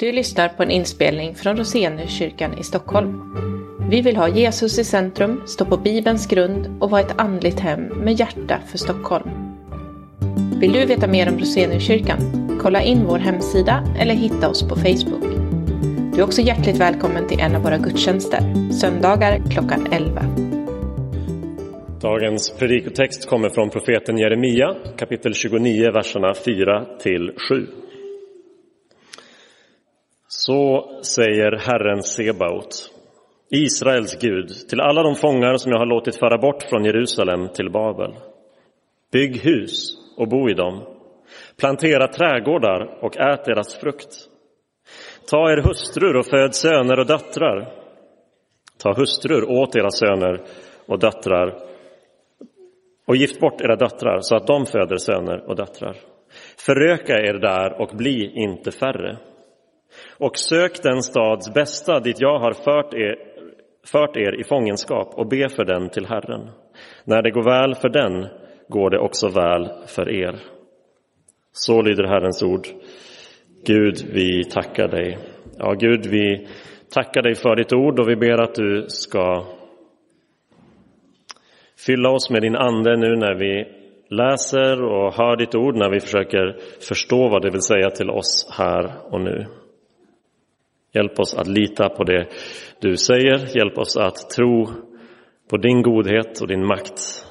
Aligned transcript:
Du 0.00 0.12
lyssnar 0.12 0.48
på 0.48 0.62
en 0.62 0.70
inspelning 0.70 1.34
från 1.34 1.56
Roseniuskyrkan 1.56 2.58
i 2.58 2.62
Stockholm. 2.62 3.34
Vi 3.90 4.00
vill 4.00 4.16
ha 4.16 4.28
Jesus 4.28 4.78
i 4.78 4.84
centrum, 4.84 5.42
stå 5.46 5.64
på 5.64 5.76
Bibelns 5.76 6.26
grund 6.26 6.76
och 6.80 6.90
vara 6.90 7.00
ett 7.00 7.20
andligt 7.20 7.60
hem 7.60 7.80
med 7.80 8.20
hjärta 8.20 8.58
för 8.70 8.78
Stockholm. 8.78 9.30
Vill 10.60 10.72
du 10.72 10.86
veta 10.86 11.06
mer 11.06 11.28
om 11.28 11.38
Roseniuskyrkan? 11.38 12.18
Kolla 12.62 12.82
in 12.82 13.04
vår 13.06 13.18
hemsida 13.18 13.84
eller 13.98 14.14
hitta 14.14 14.48
oss 14.48 14.68
på 14.68 14.76
Facebook. 14.76 15.24
Du 16.14 16.20
är 16.20 16.24
också 16.24 16.42
hjärtligt 16.42 16.76
välkommen 16.76 17.28
till 17.28 17.40
en 17.40 17.56
av 17.56 17.62
våra 17.62 17.78
gudstjänster, 17.78 18.72
söndagar 18.72 19.42
klockan 19.50 19.86
11. 19.92 20.22
Dagens 22.00 22.50
predikotext 22.58 23.28
kommer 23.28 23.48
från 23.48 23.70
profeten 23.70 24.18
Jeremia, 24.18 24.76
kapitel 24.98 25.34
29, 25.34 25.90
verserna 25.90 26.34
4 26.34 26.84
till 27.02 27.32
7. 27.48 27.87
Så 30.48 30.90
säger 31.02 31.52
Herren 31.52 32.02
Sebaot, 32.02 32.90
Israels 33.50 34.18
Gud, 34.20 34.48
till 34.68 34.80
alla 34.80 35.02
de 35.02 35.14
fångar 35.14 35.54
som 35.56 35.72
jag 35.72 35.78
har 35.78 35.86
låtit 35.86 36.16
föra 36.16 36.38
bort 36.38 36.62
från 36.62 36.84
Jerusalem 36.84 37.48
till 37.48 37.70
Babel. 37.70 38.14
Bygg 39.12 39.36
hus 39.36 39.96
och 40.16 40.28
bo 40.28 40.50
i 40.50 40.54
dem. 40.54 40.82
Plantera 41.60 42.08
trädgårdar 42.08 43.04
och 43.04 43.16
ät 43.16 43.44
deras 43.44 43.74
frukt. 43.74 44.08
Ta 45.30 45.50
er 45.50 45.56
hustrur 45.56 46.16
och 46.16 46.26
föd 46.26 46.54
söner 46.54 46.98
och 46.98 47.06
döttrar. 47.06 47.72
Ta 48.82 48.94
hustrur 48.94 49.50
åt 49.50 49.76
era 49.76 49.90
söner 49.90 50.40
och 50.86 50.98
döttrar 50.98 51.54
och 53.06 53.16
gift 53.16 53.40
bort 53.40 53.60
era 53.60 53.76
döttrar 53.76 54.20
så 54.20 54.36
att 54.36 54.46
de 54.46 54.66
föder 54.66 54.96
söner 54.96 55.48
och 55.48 55.56
döttrar. 55.56 55.96
Föröka 56.66 57.12
er 57.12 57.34
där 57.34 57.80
och 57.80 57.96
bli 57.96 58.32
inte 58.34 58.70
färre. 58.70 59.18
Och 60.18 60.38
sök 60.38 60.82
den 60.82 61.02
stads 61.02 61.54
bästa 61.54 62.00
dit 62.00 62.20
jag 62.20 62.38
har 62.38 62.52
fört 62.52 62.94
er, 62.94 63.16
fört 63.92 64.16
er 64.16 64.40
i 64.40 64.44
fångenskap 64.44 65.14
och 65.14 65.28
be 65.28 65.48
för 65.48 65.64
den 65.64 65.88
till 65.88 66.06
Herren. 66.06 66.50
När 67.04 67.22
det 67.22 67.30
går 67.30 67.42
väl 67.42 67.74
för 67.74 67.88
den 67.88 68.26
går 68.68 68.90
det 68.90 68.98
också 68.98 69.28
väl 69.28 69.68
för 69.86 70.10
er. 70.10 70.36
Så 71.52 71.82
lyder 71.82 72.04
Herrens 72.04 72.42
ord. 72.42 72.66
Gud, 73.66 73.96
vi 74.12 74.44
tackar 74.44 74.88
dig. 74.88 75.18
Ja, 75.58 75.72
Gud, 75.72 76.06
vi 76.06 76.48
tackar 76.90 77.22
dig 77.22 77.34
för 77.34 77.56
ditt 77.56 77.72
ord 77.72 78.00
och 78.00 78.08
vi 78.08 78.16
ber 78.16 78.42
att 78.42 78.54
du 78.54 78.84
ska 78.88 79.44
fylla 81.86 82.10
oss 82.10 82.30
med 82.30 82.42
din 82.42 82.56
ande 82.56 82.96
nu 82.96 83.16
när 83.16 83.34
vi 83.34 83.66
läser 84.10 84.82
och 84.82 85.14
hör 85.14 85.36
ditt 85.36 85.54
ord, 85.54 85.76
när 85.76 85.90
vi 85.90 86.00
försöker 86.00 86.56
förstå 86.88 87.28
vad 87.28 87.42
det 87.42 87.50
vill 87.50 87.62
säga 87.62 87.90
till 87.90 88.10
oss 88.10 88.54
här 88.58 88.92
och 89.10 89.20
nu. 89.20 89.46
Hjälp 90.98 91.18
oss 91.20 91.34
att 91.34 91.46
lita 91.46 91.88
på 91.88 92.04
det 92.04 92.26
du 92.80 92.96
säger. 92.96 93.56
Hjälp 93.56 93.78
oss 93.78 93.96
att 93.96 94.30
tro 94.30 94.66
på 95.50 95.56
din 95.56 95.82
godhet 95.82 96.40
och 96.40 96.48
din 96.48 96.66
makt. 96.66 97.26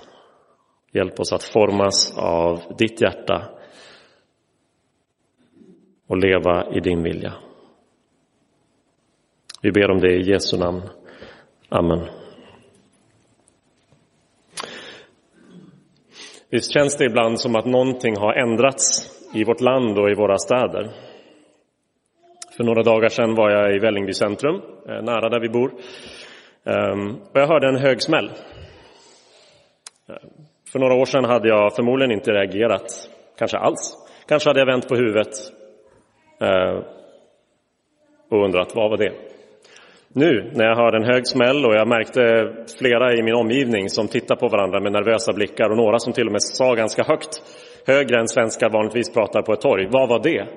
Hjälp 0.94 1.20
oss 1.20 1.34
att 1.34 1.44
formas 1.44 2.18
av 2.18 2.60
ditt 2.78 3.02
hjärta 3.02 3.50
och 6.08 6.18
leva 6.18 6.76
i 6.76 6.80
din 6.80 7.04
vilja. 7.04 7.34
Vi 9.62 9.72
ber 9.72 9.92
om 9.92 10.00
det 10.00 10.14
i 10.14 10.32
Jesu 10.32 10.58
namn. 10.58 10.82
Amen. 11.70 12.08
Visst 16.50 16.74
känns 16.74 16.98
det 16.98 17.06
ibland 17.06 17.40
som 17.40 17.56
att 17.56 17.66
någonting 17.66 18.18
har 18.18 18.34
ändrats 18.34 19.12
i 19.34 19.44
vårt 19.44 19.62
land 19.62 19.98
och 20.00 20.10
i 20.10 20.14
våra 20.14 20.38
städer. 20.38 21.07
För 22.58 22.64
några 22.64 22.84
dagar 22.84 23.10
sedan 23.10 23.36
var 23.36 23.50
jag 23.52 23.76
i 23.76 23.80
Vällingby 23.80 24.14
centrum, 24.14 24.56
eh, 24.90 25.02
nära 25.04 25.30
där 25.30 25.40
vi 25.40 25.50
bor. 25.50 25.72
Ehm, 26.66 27.16
och 27.16 27.40
jag 27.40 27.48
hörde 27.48 27.68
en 27.68 27.78
hög 27.78 28.02
smäll. 28.02 28.32
Eh, 30.10 30.16
för 30.72 30.80
några 30.80 30.94
år 30.94 31.06
sedan 31.06 31.26
hade 31.26 31.48
jag 31.48 31.76
förmodligen 31.76 32.12
inte 32.12 32.32
reagerat, 32.32 33.10
kanske 33.38 33.58
alls. 33.58 33.96
Kanske 34.28 34.50
hade 34.50 34.60
jag 34.60 34.66
vänt 34.66 34.88
på 34.88 34.96
huvudet 34.96 35.34
eh, 36.42 36.80
och 38.32 38.46
undrat, 38.46 38.76
vad 38.76 38.90
var 38.90 38.98
det? 38.98 39.14
Nu 40.08 40.52
när 40.54 40.66
jag 40.66 40.76
hörde 40.76 40.98
en 40.98 41.14
hög 41.14 41.28
smäll 41.28 41.66
och 41.66 41.76
jag 41.76 41.88
märkte 41.88 42.22
flera 42.80 43.14
i 43.14 43.24
min 43.24 43.36
omgivning 43.36 43.90
som 43.90 44.08
tittade 44.08 44.40
på 44.40 44.48
varandra 44.48 44.80
med 44.80 44.92
nervösa 44.92 45.34
blickar 45.34 45.70
och 45.70 45.78
några 45.78 46.00
som 46.00 46.14
till 46.14 46.26
och 46.26 46.32
med 46.32 46.42
sa 46.42 46.74
ganska 46.74 47.04
högt, 47.04 47.42
högre 47.88 48.20
än 48.20 48.28
svenskar 48.28 48.70
vanligtvis 48.70 49.14
pratar 49.14 49.42
på 49.42 49.54
ett 49.54 49.62
torg, 49.62 49.88
vad 49.92 50.10
var 50.10 50.20
det? 50.24 50.48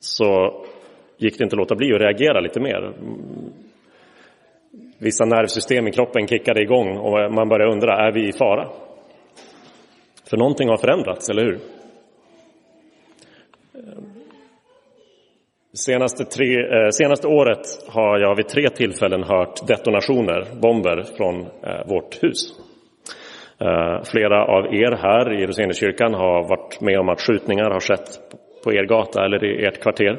Så 0.00 0.60
gick 1.16 1.38
det 1.38 1.44
inte 1.44 1.54
att 1.54 1.58
låta 1.58 1.74
bli 1.74 1.94
att 1.94 2.00
reagera 2.00 2.40
lite 2.40 2.60
mer. 2.60 2.92
Vissa 4.98 5.24
nervsystem 5.24 5.88
i 5.88 5.92
kroppen 5.92 6.26
kickade 6.26 6.62
igång 6.62 6.96
och 6.96 7.32
man 7.32 7.48
började 7.48 7.72
undra, 7.72 8.06
är 8.06 8.12
vi 8.12 8.28
i 8.28 8.32
fara? 8.32 8.68
För 10.30 10.36
någonting 10.36 10.68
har 10.68 10.76
förändrats, 10.76 11.30
eller 11.30 11.42
hur? 11.42 11.58
Senaste, 15.72 16.24
tre, 16.24 16.56
eh, 16.56 16.88
senaste 16.90 17.28
året 17.28 17.66
har 17.88 18.18
jag 18.18 18.36
vid 18.36 18.48
tre 18.48 18.68
tillfällen 18.68 19.22
hört 19.22 19.66
detonationer, 19.66 20.60
bomber, 20.60 21.04
från 21.16 21.40
eh, 21.40 21.86
vårt 21.86 22.22
hus. 22.22 22.54
Eh, 23.60 24.02
flera 24.04 24.44
av 24.44 24.74
er 24.74 24.96
här 24.96 25.42
i 25.42 25.46
Roseniuskyrkan 25.46 26.14
har 26.14 26.48
varit 26.48 26.80
med 26.80 27.00
om 27.00 27.08
att 27.08 27.20
skjutningar 27.20 27.70
har 27.70 27.80
skett 27.80 28.20
på 28.64 28.72
er 28.72 28.84
gata 28.84 29.24
eller 29.24 29.44
i 29.44 29.64
ert 29.64 29.82
kvarter. 29.82 30.18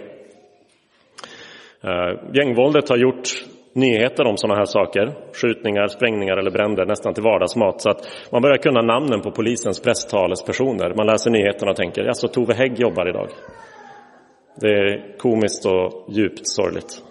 Eh, 1.83 2.33
gängvåldet 2.33 2.89
har 2.89 2.97
gjort 2.97 3.27
nyheter 3.73 4.25
om 4.25 4.37
sådana 4.37 4.59
här 4.59 4.65
saker, 4.65 5.13
skjutningar, 5.33 5.87
sprängningar 5.87 6.37
eller 6.37 6.51
bränder 6.51 6.85
nästan 6.85 7.13
till 7.13 7.23
vardagsmat 7.23 7.81
så 7.81 7.89
att 7.89 8.07
man 8.31 8.41
börjar 8.41 8.57
kunna 8.57 8.81
namnen 8.81 9.21
på 9.21 9.31
polisens 9.31 9.81
presstalespersoner. 9.81 10.93
Man 10.97 11.07
läser 11.07 11.31
nyheterna 11.31 11.71
och 11.71 11.77
tänker, 11.77 12.03
alltså 12.03 12.27
Tove 12.27 12.53
Hägg 12.53 12.79
jobbar 12.79 13.09
idag. 13.09 13.27
Det 14.61 14.67
är 14.67 15.17
komiskt 15.17 15.65
och 15.65 16.05
djupt 16.09 16.47
sorgligt. 16.47 17.10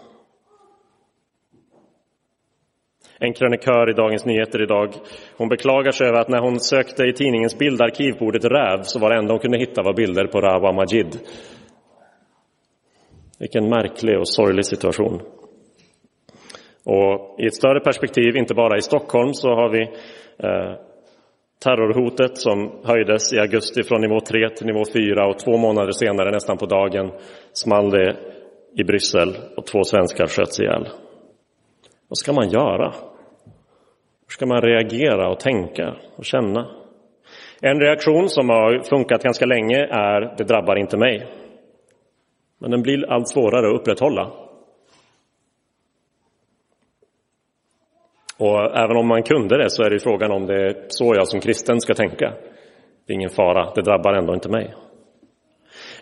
En 3.22 3.32
krönikör 3.32 3.90
i 3.90 3.92
Dagens 3.92 4.26
Nyheter 4.26 4.62
idag, 4.62 4.94
hon 5.36 5.48
beklagar 5.48 5.90
sig 5.90 6.06
över 6.08 6.20
att 6.20 6.28
när 6.28 6.38
hon 6.38 6.60
sökte 6.60 7.04
i 7.04 7.12
tidningens 7.12 7.58
bildarkiv 7.58 8.12
på 8.12 8.24
ordet 8.24 8.44
räv 8.44 8.82
så 8.82 8.98
var 8.98 9.10
det 9.10 9.16
enda 9.16 9.32
hon 9.32 9.40
kunde 9.40 9.58
hitta 9.58 9.82
var 9.82 9.92
bilder 9.92 10.26
på 10.26 10.40
Rawa 10.40 10.72
Majid. 10.72 11.18
Vilken 13.38 13.68
märklig 13.68 14.18
och 14.18 14.28
sorglig 14.28 14.66
situation. 14.66 15.20
Och 16.84 17.36
i 17.38 17.46
ett 17.46 17.54
större 17.54 17.80
perspektiv, 17.80 18.36
inte 18.36 18.54
bara 18.54 18.76
i 18.76 18.82
Stockholm, 18.82 19.34
så 19.34 19.48
har 19.48 19.68
vi 19.68 19.82
eh, 20.38 20.74
terrorhotet 21.64 22.38
som 22.38 22.72
höjdes 22.84 23.32
i 23.32 23.38
augusti 23.38 23.82
från 23.82 24.00
nivå 24.00 24.20
3 24.20 24.48
till 24.48 24.66
nivå 24.66 24.82
4 24.92 25.26
och 25.26 25.38
två 25.38 25.56
månader 25.56 25.92
senare, 25.92 26.30
nästan 26.30 26.58
på 26.58 26.66
dagen, 26.66 27.10
small 27.52 27.90
det 27.90 28.16
i 28.76 28.84
Bryssel 28.84 29.36
och 29.56 29.66
två 29.66 29.84
svenskar 29.84 30.26
sköts 30.26 30.60
ihjäl. 30.60 30.88
Vad 32.10 32.18
ska 32.18 32.32
man 32.32 32.48
göra? 32.48 32.92
Hur 34.26 34.32
ska 34.32 34.46
man 34.46 34.60
reagera 34.60 35.28
och 35.28 35.40
tänka 35.40 35.96
och 36.16 36.24
känna? 36.24 36.66
En 37.60 37.80
reaktion 37.80 38.28
som 38.28 38.48
har 38.48 38.82
funkat 38.82 39.22
ganska 39.22 39.46
länge 39.46 39.76
är 39.90 40.34
det 40.38 40.44
drabbar 40.44 40.76
inte 40.76 40.96
mig. 40.96 41.26
Men 42.58 42.70
den 42.70 42.82
blir 42.82 43.12
allt 43.12 43.28
svårare 43.28 43.68
att 43.68 43.80
upprätthålla. 43.80 44.30
Och 48.38 48.76
även 48.76 48.96
om 48.96 49.06
man 49.06 49.22
kunde 49.22 49.58
det 49.58 49.70
så 49.70 49.82
är 49.82 49.90
det 49.90 49.98
frågan 49.98 50.32
om 50.32 50.46
det 50.46 50.66
är 50.66 50.84
så 50.88 51.14
jag 51.14 51.28
som 51.28 51.40
kristen 51.40 51.80
ska 51.80 51.94
tänka. 51.94 52.32
Det 53.06 53.12
är 53.12 53.14
ingen 53.14 53.30
fara, 53.30 53.72
det 53.74 53.82
drabbar 53.82 54.12
ändå 54.12 54.34
inte 54.34 54.48
mig. 54.48 54.74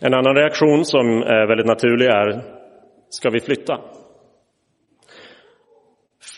En 0.01 0.15
annan 0.15 0.35
reaktion 0.35 0.85
som 0.85 1.07
är 1.23 1.47
väldigt 1.47 1.67
naturlig 1.67 2.07
är, 2.07 2.43
ska 3.09 3.31
vi 3.31 3.41
flytta? 3.41 3.79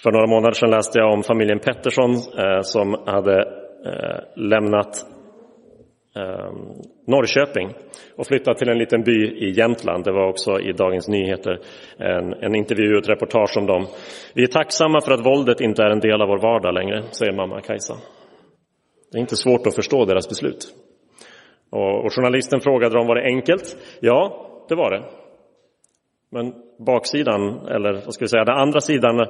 För 0.02 0.12
några 0.12 0.26
månader 0.26 0.52
sedan 0.52 0.70
läste 0.70 0.98
jag 0.98 1.12
om 1.12 1.22
familjen 1.22 1.58
Pettersson 1.58 2.10
eh, 2.10 2.60
som 2.62 2.96
hade 3.06 3.38
eh, 3.86 4.20
lämnat 4.36 5.06
ehm, 6.16 6.56
Norrköping 7.06 7.68
och 8.16 8.26
flyttat 8.26 8.58
till 8.58 8.68
en 8.68 8.78
liten 8.78 9.02
by 9.02 9.26
i 9.26 9.50
Jämtland. 9.58 10.04
Det 10.04 10.12
var 10.12 10.28
också 10.28 10.60
i 10.60 10.72
Dagens 10.72 11.08
Nyheter 11.08 11.58
en, 11.98 12.32
en 12.32 12.54
intervju 12.54 12.92
och 12.92 13.02
ett 13.02 13.08
reportage 13.08 13.56
om 13.56 13.66
dem. 13.66 13.86
Vi 14.34 14.42
är 14.42 14.46
tacksamma 14.46 15.00
för 15.00 15.12
att 15.12 15.26
våldet 15.26 15.60
inte 15.60 15.82
är 15.82 15.90
en 15.90 16.00
del 16.00 16.22
av 16.22 16.28
vår 16.28 16.38
vardag 16.38 16.74
längre, 16.74 17.02
säger 17.10 17.32
mamma 17.32 17.60
Kajsa. 17.60 17.94
Det 19.12 19.18
är 19.18 19.20
inte 19.20 19.36
svårt 19.36 19.66
att 19.66 19.74
förstå 19.74 20.04
deras 20.04 20.28
beslut. 20.28 20.74
Och, 21.70 22.04
och 22.04 22.14
journalisten 22.14 22.60
frågade 22.60 22.94
dem, 22.94 23.06
var 23.06 23.14
det 23.14 23.24
enkelt? 23.24 23.76
Ja, 24.00 24.46
det 24.68 24.74
var 24.74 24.90
det. 24.90 25.19
Men 26.32 26.54
baksidan, 26.86 27.66
eller 27.66 27.92
vad 27.92 28.14
ska 28.14 28.24
vi 28.24 28.28
säga, 28.28 28.44
den 28.44 28.58
andra 28.58 28.80
sidan 28.80 29.20
eh, 29.20 29.28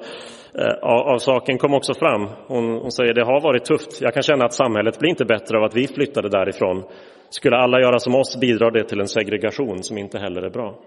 av, 0.82 1.18
saken 1.18 1.58
kom 1.58 1.74
också 1.74 1.94
fram. 1.94 2.28
Hon, 2.46 2.64
hon 2.64 2.92
säger 2.92 3.14
det 3.14 3.24
har 3.24 3.40
varit 3.40 3.64
tufft. 3.64 4.00
Jag 4.00 4.14
kan 4.14 4.22
känna 4.22 4.44
att 4.44 4.54
samhället 4.54 4.98
blir 4.98 5.10
inte 5.10 5.24
bättre 5.24 5.58
av 5.58 5.64
att 5.64 5.76
vi 5.76 5.86
flyttade 5.86 6.28
därifrån. 6.28 6.84
Skulle 7.30 7.56
alla 7.56 7.80
göra 7.80 7.98
som 7.98 8.14
oss 8.14 8.40
bidrar 8.40 8.70
det 8.70 8.84
till 8.84 9.00
en 9.00 9.08
segregation 9.08 9.82
som 9.82 9.98
inte 9.98 10.18
heller 10.18 10.42
är 10.42 10.50
bra. 10.50 10.78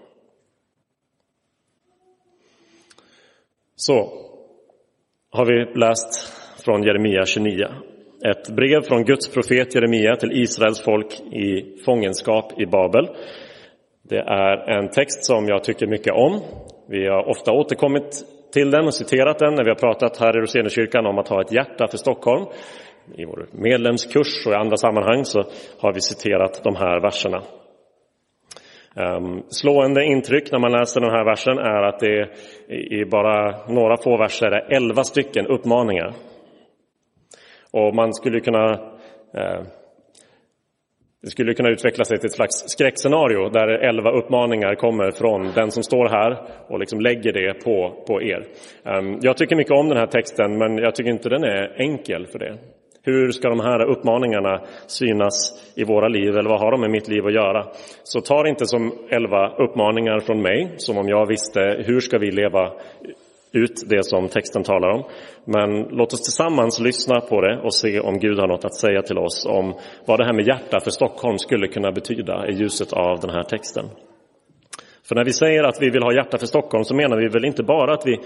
Så 3.76 4.08
har 5.30 5.44
vi 5.44 5.78
läst 5.80 6.32
från 6.64 6.82
Jeremia 6.82 7.26
29. 7.26 7.66
Ett 8.26 8.56
brev 8.56 8.82
från 8.82 9.04
Guds 9.04 9.28
profet 9.34 9.74
Jeremia 9.74 10.16
till 10.16 10.32
Israels 10.32 10.80
folk 10.80 11.20
i 11.20 11.76
fångenskap 11.84 12.60
i 12.60 12.66
Babel. 12.66 13.08
Det 14.08 14.18
är 14.18 14.70
en 14.70 14.88
text 14.88 15.24
som 15.24 15.48
jag 15.48 15.64
tycker 15.64 15.86
mycket 15.86 16.12
om. 16.12 16.40
Vi 16.88 17.08
har 17.08 17.28
ofta 17.28 17.52
återkommit 17.52 18.24
till 18.52 18.70
den 18.70 18.86
och 18.86 18.94
citerat 18.94 19.38
den 19.38 19.54
när 19.54 19.64
vi 19.64 19.70
har 19.70 19.76
pratat 19.76 20.16
här 20.16 20.36
i 20.36 20.40
Rosenekyrkan 20.40 21.06
om 21.06 21.18
att 21.18 21.28
ha 21.28 21.40
ett 21.40 21.52
hjärta 21.52 21.86
för 21.88 21.96
Stockholm. 21.96 22.46
I 23.16 23.24
vår 23.24 23.46
medlemskurs 23.52 24.46
och 24.46 24.52
i 24.52 24.56
andra 24.56 24.76
sammanhang 24.76 25.24
så 25.24 25.44
har 25.80 25.92
vi 25.92 26.00
citerat 26.00 26.60
de 26.64 26.76
här 26.76 27.00
verserna. 27.00 27.42
Ehm, 28.96 29.42
slående 29.48 30.04
intryck 30.04 30.52
när 30.52 30.58
man 30.58 30.72
läser 30.72 31.00
den 31.00 31.10
här 31.10 31.24
versen 31.24 31.58
är 31.58 31.82
att 31.82 32.00
det 32.00 32.28
i 32.68 33.04
bara 33.04 33.66
några 33.68 33.96
få 33.96 34.16
verser 34.16 34.46
är 34.46 34.76
elva 34.76 35.04
stycken 35.04 35.46
uppmaningar. 35.46 36.14
Och 37.70 37.94
man 37.94 38.14
skulle 38.14 38.40
kunna 38.40 38.72
eh, 39.34 39.62
det 41.24 41.30
skulle 41.30 41.54
kunna 41.54 41.68
utveckla 41.68 42.04
sig 42.04 42.18
till 42.18 42.26
ett 42.26 42.32
slags 42.32 42.64
skräckscenario 42.66 43.48
där 43.48 43.68
elva 43.68 44.10
uppmaningar 44.10 44.74
kommer 44.74 45.10
från 45.10 45.52
den 45.54 45.70
som 45.70 45.82
står 45.82 46.08
här 46.08 46.30
och 46.68 46.78
liksom 46.78 47.00
lägger 47.00 47.32
det 47.32 47.64
på, 47.64 48.04
på 48.06 48.22
er. 48.22 48.46
Ehm, 48.84 49.18
jag 49.22 49.36
tycker 49.36 49.56
mycket 49.56 49.72
om 49.72 49.88
den 49.88 49.98
här 49.98 50.06
texten 50.06 50.58
men 50.58 50.78
jag 50.78 50.94
tycker 50.94 51.10
inte 51.10 51.28
den 51.28 51.44
är 51.44 51.80
enkel 51.80 52.26
för 52.26 52.38
det. 52.38 52.58
Hur 53.02 53.30
ska 53.30 53.48
de 53.48 53.60
här 53.60 53.90
uppmaningarna 53.90 54.60
synas 54.86 55.34
i 55.76 55.84
våra 55.84 56.08
liv 56.08 56.36
eller 56.36 56.50
vad 56.50 56.60
har 56.60 56.70
de 56.70 56.80
med 56.80 56.90
mitt 56.90 57.08
liv 57.08 57.26
att 57.26 57.34
göra? 57.34 57.66
Så 58.02 58.20
ta 58.20 58.42
det 58.42 58.48
inte 58.48 58.66
som 58.66 58.92
elva 59.10 59.56
uppmaningar 59.56 60.20
från 60.20 60.42
mig, 60.42 60.74
som 60.76 60.98
om 60.98 61.08
jag 61.08 61.26
visste 61.26 61.60
hur 61.86 62.00
ska 62.00 62.18
vi 62.18 62.30
leva 62.30 62.72
ut 63.54 63.82
det 63.86 64.04
som 64.04 64.28
texten 64.28 64.62
talar 64.62 64.88
om. 64.88 65.04
Men 65.44 65.70
låt 65.82 66.12
oss 66.12 66.22
tillsammans 66.22 66.80
lyssna 66.80 67.20
på 67.20 67.40
det 67.40 67.60
och 67.60 67.74
se 67.74 68.00
om 68.00 68.18
Gud 68.18 68.38
har 68.38 68.48
något 68.48 68.64
att 68.64 68.74
säga 68.74 69.02
till 69.02 69.18
oss 69.18 69.46
om 69.46 69.74
vad 70.06 70.18
det 70.18 70.24
här 70.24 70.32
med 70.32 70.46
hjärta 70.46 70.80
för 70.80 70.90
Stockholm 70.90 71.38
skulle 71.38 71.68
kunna 71.68 71.92
betyda 71.92 72.48
i 72.48 72.52
ljuset 72.52 72.92
av 72.92 73.20
den 73.20 73.30
här 73.30 73.42
texten. 73.42 73.84
För 75.08 75.14
när 75.14 75.24
vi 75.24 75.32
säger 75.32 75.64
att 75.64 75.82
vi 75.82 75.90
vill 75.90 76.02
ha 76.02 76.14
hjärta 76.14 76.38
för 76.38 76.46
Stockholm 76.46 76.84
så 76.84 76.94
menar 76.94 77.16
vi 77.16 77.28
väl 77.28 77.44
inte 77.44 77.62
bara 77.62 77.94
att 77.94 78.06
vi 78.06 78.20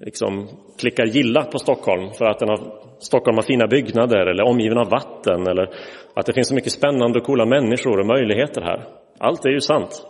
liksom 0.00 0.48
klickar 0.78 1.06
gilla 1.06 1.42
på 1.44 1.58
Stockholm 1.58 2.10
för 2.18 2.24
att 2.24 2.38
den 2.38 2.48
har, 2.48 2.58
Stockholm 2.98 3.36
har 3.36 3.42
fina 3.42 3.66
byggnader 3.66 4.26
eller 4.26 4.44
omgiven 4.44 4.78
av 4.78 4.90
vatten 4.90 5.46
eller 5.46 5.70
att 6.14 6.26
det 6.26 6.32
finns 6.32 6.48
så 6.48 6.54
mycket 6.54 6.72
spännande 6.72 7.18
och 7.18 7.26
coola 7.26 7.46
människor 7.46 8.00
och 8.00 8.06
möjligheter 8.06 8.60
här. 8.60 8.86
Allt 9.18 9.44
är 9.44 9.50
ju 9.50 9.60
sant. 9.60 10.06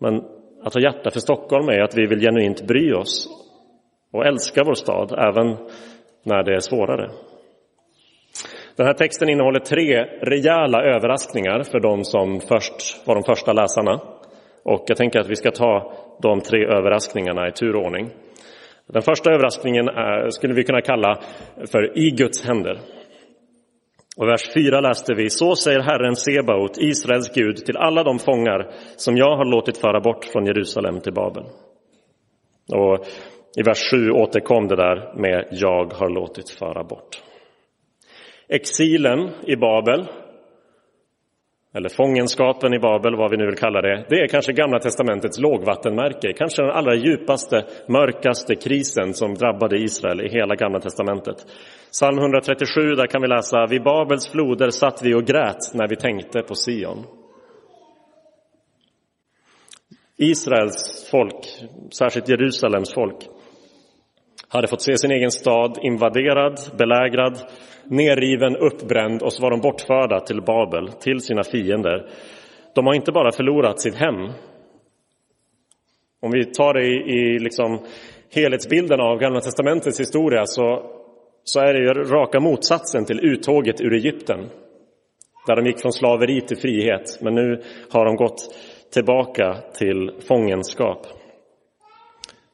Men 0.00 0.22
att 0.64 0.74
ha 0.74 0.80
hjärta 0.80 1.10
för 1.10 1.20
Stockholm 1.20 1.68
är 1.68 1.80
att 1.80 1.98
vi 1.98 2.06
vill 2.06 2.20
genuint 2.20 2.66
bry 2.66 2.92
oss 2.92 3.28
och 4.12 4.26
älska 4.26 4.64
vår 4.64 4.74
stad 4.74 5.12
även 5.12 5.56
när 6.24 6.42
det 6.42 6.54
är 6.54 6.60
svårare. 6.60 7.10
Den 8.76 8.86
här 8.86 8.94
texten 8.94 9.28
innehåller 9.28 9.60
tre 9.60 10.04
rejäla 10.22 10.82
överraskningar 10.82 11.62
för 11.62 11.80
de 11.80 12.04
som 12.04 12.40
först 12.40 13.06
var 13.06 13.14
de 13.14 13.24
första 13.24 13.52
läsarna. 13.52 14.00
Och 14.64 14.84
jag 14.86 14.96
tänker 14.96 15.18
att 15.18 15.28
vi 15.28 15.36
ska 15.36 15.50
ta 15.50 15.92
de 16.22 16.40
tre 16.40 16.64
överraskningarna 16.64 17.48
i 17.48 17.52
turordning. 17.52 18.10
Den 18.86 19.02
första 19.02 19.30
överraskningen 19.30 19.88
är, 19.88 20.30
skulle 20.30 20.54
vi 20.54 20.64
kunna 20.64 20.80
kalla 20.80 21.18
för 21.72 21.98
i 21.98 22.10
Guds 22.10 22.46
händer. 22.46 22.78
Och 24.16 24.28
vers 24.28 24.52
4 24.54 24.80
läste 24.80 25.14
vi, 25.14 25.30
så 25.30 25.56
säger 25.56 25.80
Herren 25.80 26.16
Sebaot, 26.16 26.78
Israels 26.78 27.34
Gud, 27.34 27.56
till 27.56 27.76
alla 27.76 28.02
de 28.02 28.18
fångar 28.18 28.70
som 28.96 29.16
jag 29.16 29.36
har 29.36 29.44
låtit 29.44 29.78
föra 29.78 30.00
bort 30.00 30.24
från 30.24 30.46
Jerusalem 30.46 31.00
till 31.00 31.12
Babel. 31.12 31.44
Och 32.72 33.06
i 33.56 33.62
vers 33.62 33.90
7 33.90 34.10
återkom 34.10 34.68
det 34.68 34.76
där 34.76 35.14
med 35.20 35.48
jag 35.50 35.92
har 35.92 36.10
låtit 36.10 36.50
föra 36.50 36.84
bort. 36.84 37.22
Exilen 38.48 39.30
i 39.46 39.56
Babel 39.56 40.06
eller 41.74 41.88
fångenskapen 41.88 42.74
i 42.74 42.78
Babel, 42.78 43.16
vad 43.16 43.30
vi 43.30 43.36
nu 43.36 43.46
vill 43.46 43.56
kalla 43.56 43.80
det, 43.82 44.06
det 44.08 44.20
är 44.20 44.28
kanske 44.28 44.52
Gamla 44.52 44.78
testamentets 44.78 45.38
lågvattenmärke, 45.38 46.32
kanske 46.32 46.62
den 46.62 46.70
allra 46.70 46.94
djupaste, 46.94 47.64
mörkaste 47.88 48.54
krisen 48.54 49.14
som 49.14 49.34
drabbade 49.34 49.78
Israel 49.78 50.20
i 50.20 50.28
hela 50.28 50.54
Gamla 50.54 50.80
testamentet. 50.80 51.36
Psalm 51.90 52.18
137, 52.18 52.80
där 52.80 53.06
kan 53.06 53.22
vi 53.22 53.28
läsa, 53.28 53.66
vid 53.66 53.82
Babels 53.82 54.28
floder 54.28 54.70
satt 54.70 55.02
vi 55.02 55.14
och 55.14 55.24
grät 55.24 55.74
när 55.74 55.88
vi 55.88 55.96
tänkte 55.96 56.42
på 56.42 56.54
Sion. 56.54 57.04
Israels 60.16 61.08
folk, 61.10 61.46
särskilt 61.92 62.28
Jerusalems 62.28 62.94
folk, 62.94 63.18
hade 64.58 64.68
fått 64.68 64.82
se 64.82 64.98
sin 64.98 65.10
egen 65.10 65.30
stad 65.30 65.78
invaderad, 65.82 66.60
belägrad, 66.78 67.38
nerriven, 67.84 68.56
uppbränd 68.56 69.22
och 69.22 69.32
så 69.32 69.42
var 69.42 69.50
de 69.50 69.60
bortförda 69.60 70.20
till 70.20 70.42
Babel, 70.42 70.92
till 70.92 71.20
sina 71.20 71.42
fiender. 71.42 72.06
De 72.74 72.86
har 72.86 72.94
inte 72.94 73.12
bara 73.12 73.32
förlorat 73.32 73.80
sitt 73.80 73.94
hem. 73.94 74.32
Om 76.20 76.30
vi 76.30 76.44
tar 76.44 76.74
det 76.74 76.86
i, 76.86 76.94
i 76.94 77.38
liksom 77.38 77.78
helhetsbilden 78.34 79.00
av 79.00 79.18
Gamla 79.18 79.40
testamentets 79.40 80.00
historia 80.00 80.42
så, 80.46 80.90
så 81.44 81.60
är 81.60 81.74
det 81.74 81.80
ju 81.80 81.92
raka 81.92 82.40
motsatsen 82.40 83.04
till 83.04 83.24
uttåget 83.24 83.80
ur 83.80 83.92
Egypten. 83.92 84.50
Där 85.46 85.56
de 85.56 85.66
gick 85.66 85.80
från 85.80 85.92
slaveri 85.92 86.40
till 86.40 86.56
frihet, 86.56 87.18
men 87.20 87.34
nu 87.34 87.62
har 87.90 88.04
de 88.04 88.16
gått 88.16 88.54
tillbaka 88.92 89.56
till 89.78 90.10
fångenskap. 90.28 91.06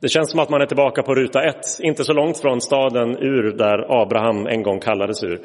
Det 0.01 0.09
känns 0.09 0.31
som 0.31 0.41
att 0.41 0.51
man 0.51 0.61
är 0.61 0.67
tillbaka 0.67 1.03
på 1.03 1.15
ruta 1.15 1.43
ett, 1.43 1.65
inte 1.83 2.05
så 2.05 2.13
långt 2.13 2.39
från 2.39 2.61
staden 2.61 3.17
Ur 3.19 3.53
där 3.57 4.03
Abraham 4.03 4.47
en 4.47 4.63
gång 4.63 4.81
kallades 4.81 5.25
ur, 5.25 5.41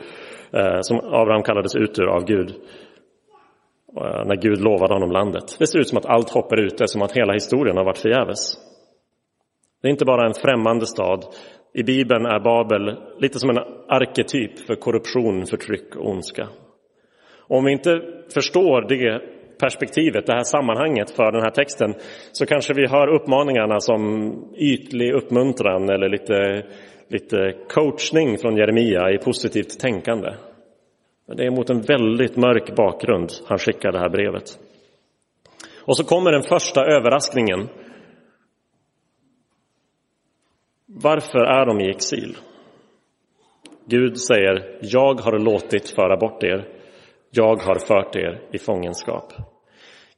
eh, 0.53 0.77
som 0.81 0.97
Abraham 0.97 1.43
kallades 1.43 1.75
ut 1.75 1.99
ur 1.99 2.07
av 2.07 2.25
Gud. 2.25 2.49
Eh, 3.97 4.25
när 4.25 4.35
Gud 4.35 4.61
lovade 4.61 4.93
honom 4.93 5.11
landet. 5.11 5.55
Det 5.59 5.67
ser 5.67 5.79
ut 5.79 5.87
som 5.87 5.97
att 5.97 6.05
allt 6.05 6.29
hopp 6.29 6.51
är 6.51 6.59
ute, 6.59 6.87
som 6.87 7.01
att 7.01 7.11
hela 7.11 7.33
historien 7.33 7.77
har 7.77 7.85
varit 7.85 7.97
förgäves. 7.97 8.57
Det 9.81 9.87
är 9.87 9.91
inte 9.91 10.05
bara 10.05 10.27
en 10.27 10.33
främmande 10.33 10.85
stad. 10.85 11.25
I 11.73 11.83
Bibeln 11.83 12.25
är 12.25 12.39
Babel 12.39 12.97
lite 13.19 13.39
som 13.39 13.49
en 13.49 13.57
arketyp 13.87 14.59
för 14.59 14.75
korruption, 14.75 15.45
förtryck 15.45 15.95
och 15.95 16.09
ondska. 16.09 16.47
Och 17.47 17.57
om 17.57 17.65
vi 17.65 17.71
inte 17.71 18.01
förstår 18.33 18.81
det 18.81 19.34
perspektivet, 19.59 20.25
det 20.25 20.33
här 20.33 20.43
sammanhanget 20.43 21.11
för 21.11 21.31
den 21.31 21.41
här 21.41 21.51
texten 21.51 21.93
så 22.31 22.45
kanske 22.45 22.73
vi 22.73 22.87
hör 22.87 23.07
uppmaningarna 23.07 23.79
som 23.79 24.33
ytlig 24.55 25.13
uppmuntran 25.13 25.89
eller 25.89 26.09
lite, 26.09 26.65
lite 27.07 27.53
coachning 27.69 28.37
från 28.37 28.57
Jeremia 28.57 29.11
i 29.11 29.17
positivt 29.17 29.79
tänkande. 29.79 30.33
Men 31.27 31.37
det 31.37 31.45
är 31.45 31.51
mot 31.51 31.69
en 31.69 31.81
väldigt 31.81 32.37
mörk 32.37 32.75
bakgrund 32.75 33.31
han 33.47 33.57
skickar 33.57 33.91
det 33.91 33.99
här 33.99 34.09
brevet. 34.09 34.59
Och 35.85 35.97
så 35.97 36.03
kommer 36.03 36.31
den 36.31 36.43
första 36.43 36.85
överraskningen. 36.85 37.69
Varför 40.85 41.39
är 41.39 41.65
de 41.65 41.81
i 41.81 41.89
exil? 41.89 42.37
Gud 43.87 44.19
säger, 44.19 44.79
jag 44.81 45.21
har 45.21 45.39
låtit 45.39 45.89
föra 45.89 46.17
bort 46.17 46.43
er 46.43 46.75
jag 47.35 47.55
har 47.55 47.79
fört 47.79 48.15
er 48.15 48.41
i 48.51 48.57
fångenskap. 48.57 49.33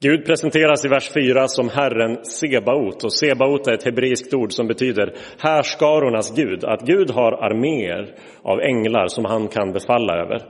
Gud 0.01 0.25
presenteras 0.25 0.85
i 0.85 0.87
vers 0.87 1.11
4 1.13 1.47
som 1.47 1.69
Herren 1.69 2.25
Sebaot 2.25 3.03
och 3.03 3.13
Sebaot 3.13 3.67
är 3.67 3.73
ett 3.73 3.85
hebreiskt 3.85 4.33
ord 4.33 4.51
som 4.51 4.67
betyder 4.67 5.13
härskarornas 5.39 6.35
Gud, 6.35 6.63
att 6.63 6.81
Gud 6.81 7.11
har 7.11 7.31
arméer 7.31 8.15
av 8.41 8.59
änglar 8.59 9.07
som 9.07 9.25
han 9.25 9.47
kan 9.47 9.71
befalla 9.71 10.13
över. 10.13 10.41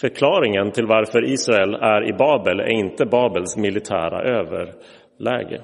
Förklaringen 0.00 0.70
till 0.70 0.86
varför 0.86 1.24
Israel 1.24 1.74
är 1.74 2.08
i 2.08 2.12
Babel 2.12 2.60
är 2.60 2.70
inte 2.70 3.06
Babels 3.06 3.56
militära 3.56 4.22
överläge. 4.22 5.62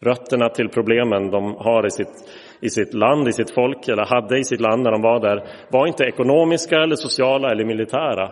Rötterna 0.00 0.48
till 0.48 0.68
problemen 0.68 1.30
de 1.30 1.54
har 1.54 1.86
i 1.86 1.90
sitt 1.90 2.28
i 2.60 2.70
sitt 2.70 2.94
land, 2.94 3.28
i 3.28 3.32
sitt 3.32 3.50
folk, 3.50 3.88
eller 3.88 4.06
hade 4.06 4.38
i 4.38 4.44
sitt 4.44 4.60
land 4.60 4.82
när 4.82 4.90
de 4.90 5.02
var 5.02 5.20
där, 5.20 5.44
var 5.70 5.86
inte 5.86 6.04
ekonomiska 6.04 6.76
eller 6.76 6.96
sociala 6.96 7.50
eller 7.50 7.64
militära. 7.64 8.30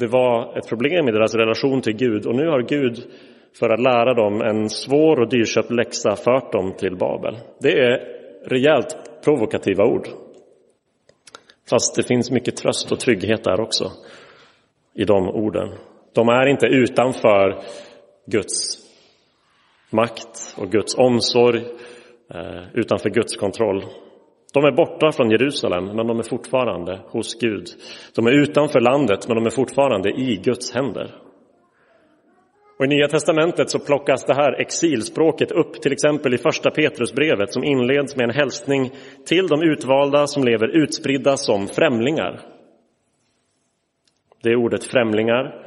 Det 0.00 0.06
var 0.06 0.58
ett 0.58 0.68
problem 0.68 1.08
i 1.08 1.12
deras 1.12 1.34
relation 1.34 1.82
till 1.82 1.96
Gud 1.96 2.26
och 2.26 2.34
nu 2.34 2.48
har 2.48 2.62
Gud 2.62 3.04
för 3.58 3.70
att 3.70 3.80
lära 3.80 4.14
dem 4.14 4.40
en 4.40 4.70
svår 4.70 5.20
och 5.20 5.28
dyrköpt 5.28 5.70
läxa 5.70 6.16
fört 6.16 6.52
dem 6.52 6.74
till 6.78 6.96
Babel. 6.96 7.36
Det 7.60 7.72
är 7.72 8.00
rejält 8.46 8.96
provokativa 9.24 9.84
ord. 9.84 10.08
Fast 11.70 11.96
det 11.96 12.02
finns 12.02 12.30
mycket 12.30 12.56
tröst 12.56 12.92
och 12.92 13.00
trygghet 13.00 13.44
där 13.44 13.60
också 13.60 13.84
i 14.94 15.04
de 15.04 15.28
orden. 15.28 15.68
De 16.14 16.28
är 16.28 16.46
inte 16.46 16.66
utanför 16.66 17.58
Guds 18.26 18.78
makt 19.90 20.56
och 20.58 20.70
Guds 20.70 20.98
omsorg 20.98 21.64
eh, 22.34 22.62
utanför 22.74 23.10
Guds 23.10 23.36
kontroll. 23.36 23.84
De 24.54 24.64
är 24.64 24.72
borta 24.72 25.12
från 25.12 25.30
Jerusalem, 25.30 25.84
men 25.84 26.06
de 26.06 26.18
är 26.18 26.22
fortfarande 26.22 27.00
hos 27.06 27.40
Gud. 27.40 27.66
De 28.14 28.26
är 28.26 28.42
utanför 28.42 28.80
landet, 28.80 29.28
men 29.28 29.36
de 29.36 29.46
är 29.46 29.50
fortfarande 29.50 30.10
i 30.10 30.40
Guds 30.44 30.74
händer. 30.74 31.14
Och 32.78 32.84
I 32.84 32.88
Nya 32.88 33.08
testamentet 33.08 33.70
så 33.70 33.78
plockas 33.78 34.24
det 34.24 34.34
här 34.34 34.60
exilspråket 34.60 35.52
upp, 35.52 35.82
till 35.82 35.92
exempel 35.92 36.34
i 36.34 36.38
första 36.38 36.70
Petrusbrevet 36.70 37.52
som 37.52 37.64
inleds 37.64 38.16
med 38.16 38.24
en 38.24 38.36
hälsning 38.36 38.90
till 39.26 39.46
de 39.46 39.62
utvalda 39.62 40.26
som 40.26 40.44
lever 40.44 40.68
utspridda 40.68 41.36
som 41.36 41.66
främlingar. 41.66 42.40
Det 44.42 44.48
är 44.50 44.56
ordet 44.56 44.84
främlingar 44.84 45.66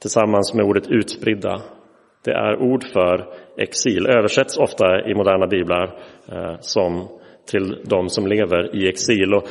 tillsammans 0.00 0.54
med 0.54 0.64
ordet 0.66 0.90
utspridda. 0.90 1.62
Det 2.24 2.32
är 2.32 2.56
ord 2.56 2.84
för 2.84 3.26
exil, 3.56 4.06
översätts 4.06 4.58
ofta 4.58 5.08
i 5.10 5.14
moderna 5.14 5.46
biblar 5.46 5.98
eh, 6.28 6.56
som 6.60 7.08
till 7.46 7.82
de 7.84 8.08
som 8.08 8.26
lever 8.26 8.76
i 8.76 8.88
exil. 8.88 9.34
Och 9.34 9.48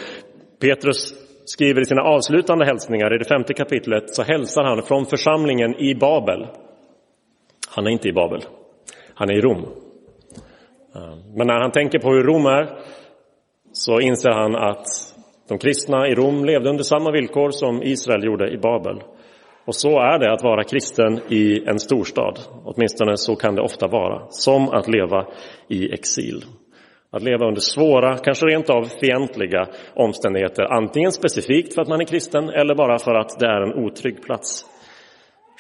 Petrus 0.61 1.13
skriver 1.45 1.81
i 1.81 1.85
sina 1.85 2.01
avslutande 2.01 2.65
hälsningar 2.65 3.15
i 3.15 3.17
det 3.17 3.25
femte 3.25 3.53
kapitlet 3.53 4.15
så 4.15 4.23
hälsar 4.23 4.63
han 4.63 4.83
från 4.83 5.05
församlingen 5.05 5.75
i 5.75 5.95
Babel. 5.95 6.47
Han 7.69 7.87
är 7.87 7.91
inte 7.91 8.09
i 8.09 8.13
Babel, 8.13 8.41
han 9.13 9.29
är 9.29 9.33
i 9.33 9.41
Rom. 9.41 9.65
Eh, 10.95 11.15
men 11.35 11.47
när 11.47 11.61
han 11.61 11.71
tänker 11.71 11.99
på 11.99 12.09
hur 12.09 12.23
Rom 12.23 12.45
är 12.45 12.79
så 13.71 13.99
inser 13.99 14.29
han 14.29 14.55
att 14.55 14.85
de 15.49 15.57
kristna 15.57 16.07
i 16.07 16.15
Rom 16.15 16.45
levde 16.45 16.69
under 16.69 16.83
samma 16.83 17.11
villkor 17.11 17.51
som 17.51 17.83
Israel 17.83 18.23
gjorde 18.23 18.51
i 18.51 18.57
Babel. 18.57 19.01
Och 19.65 19.75
så 19.75 19.99
är 19.99 20.19
det 20.19 20.33
att 20.33 20.43
vara 20.43 20.63
kristen 20.63 21.19
i 21.29 21.65
en 21.65 21.79
storstad. 21.79 22.39
Åtminstone 22.63 23.17
så 23.17 23.35
kan 23.35 23.55
det 23.55 23.61
ofta 23.61 23.87
vara. 23.87 24.27
Som 24.29 24.69
att 24.69 24.87
leva 24.87 25.25
i 25.67 25.93
exil. 25.93 26.43
Att 27.13 27.23
leva 27.23 27.47
under 27.47 27.61
svåra, 27.61 28.17
kanske 28.17 28.45
rent 28.45 28.69
av 28.69 28.83
fientliga 28.83 29.67
omständigheter. 29.95 30.63
Antingen 30.63 31.11
specifikt 31.11 31.75
för 31.75 31.81
att 31.81 31.87
man 31.87 32.01
är 32.01 32.05
kristen 32.05 32.49
eller 32.49 32.75
bara 32.75 32.99
för 32.99 33.15
att 33.15 33.39
det 33.39 33.45
är 33.45 33.61
en 33.61 33.85
otrygg 33.85 34.23
plats 34.23 34.65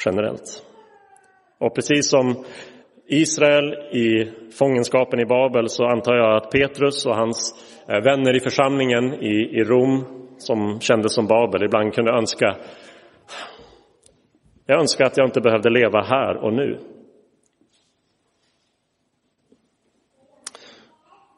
generellt. 0.05 0.63
Och 1.59 1.75
precis 1.75 2.09
som 2.09 2.45
Israel 3.07 3.73
i 3.91 4.31
fångenskapen 4.59 5.19
i 5.19 5.25
Babel 5.25 5.69
så 5.69 5.85
antar 5.85 6.15
jag 6.15 6.35
att 6.35 6.51
Petrus 6.51 7.05
och 7.05 7.15
hans 7.15 7.53
eh, 7.89 8.03
vänner 8.03 8.35
i 8.35 8.39
församlingen 8.39 9.13
i, 9.13 9.59
i 9.59 9.63
Rom 9.63 10.05
som 10.37 10.79
kändes 10.79 11.13
som 11.13 11.27
Babel 11.27 11.63
ibland 11.63 11.93
kunde 11.93 12.11
önska 12.11 12.55
jag 14.65 14.79
önskar 14.79 15.05
att 15.05 15.17
jag 15.17 15.27
inte 15.27 15.41
behövde 15.41 15.69
leva 15.69 16.01
här 16.01 16.37
och 16.37 16.53
nu. 16.53 16.79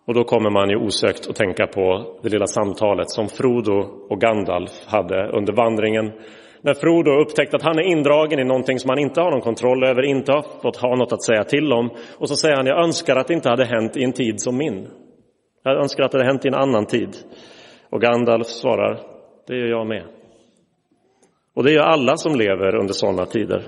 Och 0.08 0.14
då 0.14 0.24
kommer 0.24 0.50
man 0.50 0.70
ju 0.70 0.76
osökt 0.76 1.30
att 1.30 1.36
tänka 1.36 1.68
på 1.68 2.16
det 2.22 2.30
lilla 2.30 2.48
samtalet 2.48 3.10
som 3.10 3.28
Frodo 3.28 3.78
och 4.10 4.22
Gandalf 4.22 4.72
hade 4.86 5.30
under 5.38 5.54
vandringen. 5.54 6.12
När 6.62 6.74
Frodo 6.74 7.12
upptäckte 7.12 7.56
att 7.56 7.64
han 7.64 7.80
är 7.80 7.84
indragen 7.84 8.40
i 8.40 8.44
någonting 8.44 8.80
som 8.80 8.90
han 8.90 9.00
inte 9.00 9.22
har 9.22 9.32
någon 9.32 9.42
kontroll 9.42 9.84
över, 9.84 10.02
inte 10.02 10.32
har 10.32 10.62
fått 10.62 10.78
ha 10.78 10.96
något 10.96 11.14
att 11.14 11.24
säga 11.24 11.44
till 11.44 11.74
om. 11.74 11.90
Och 12.20 12.30
så 12.30 12.36
säger 12.36 12.56
han, 12.56 12.66
jag 12.66 12.84
önskar 12.84 13.16
att 13.16 13.28
det 13.28 13.34
inte 13.34 13.50
hade 13.50 13.66
hänt 13.66 13.98
i 13.98 14.04
en 14.04 14.14
tid 14.14 14.42
som 14.42 14.58
min. 14.58 14.88
Jag 15.64 15.78
önskar 15.78 16.04
att 16.04 16.12
det 16.12 16.18
hade 16.18 16.30
hänt 16.30 16.46
i 16.46 16.48
en 16.48 16.56
annan 16.56 16.86
tid. 16.86 17.10
Och 17.90 18.02
Gandalf 18.02 18.48
svarar, 18.48 19.00
det 19.48 19.56
gör 19.56 19.68
jag 19.68 19.88
med. 19.88 20.04
Och 21.56 21.64
det 21.64 21.72
gör 21.72 21.84
alla 21.84 22.18
som 22.18 22.36
lever 22.36 22.76
under 22.76 22.94
sådana 22.94 23.26
tider. 23.26 23.68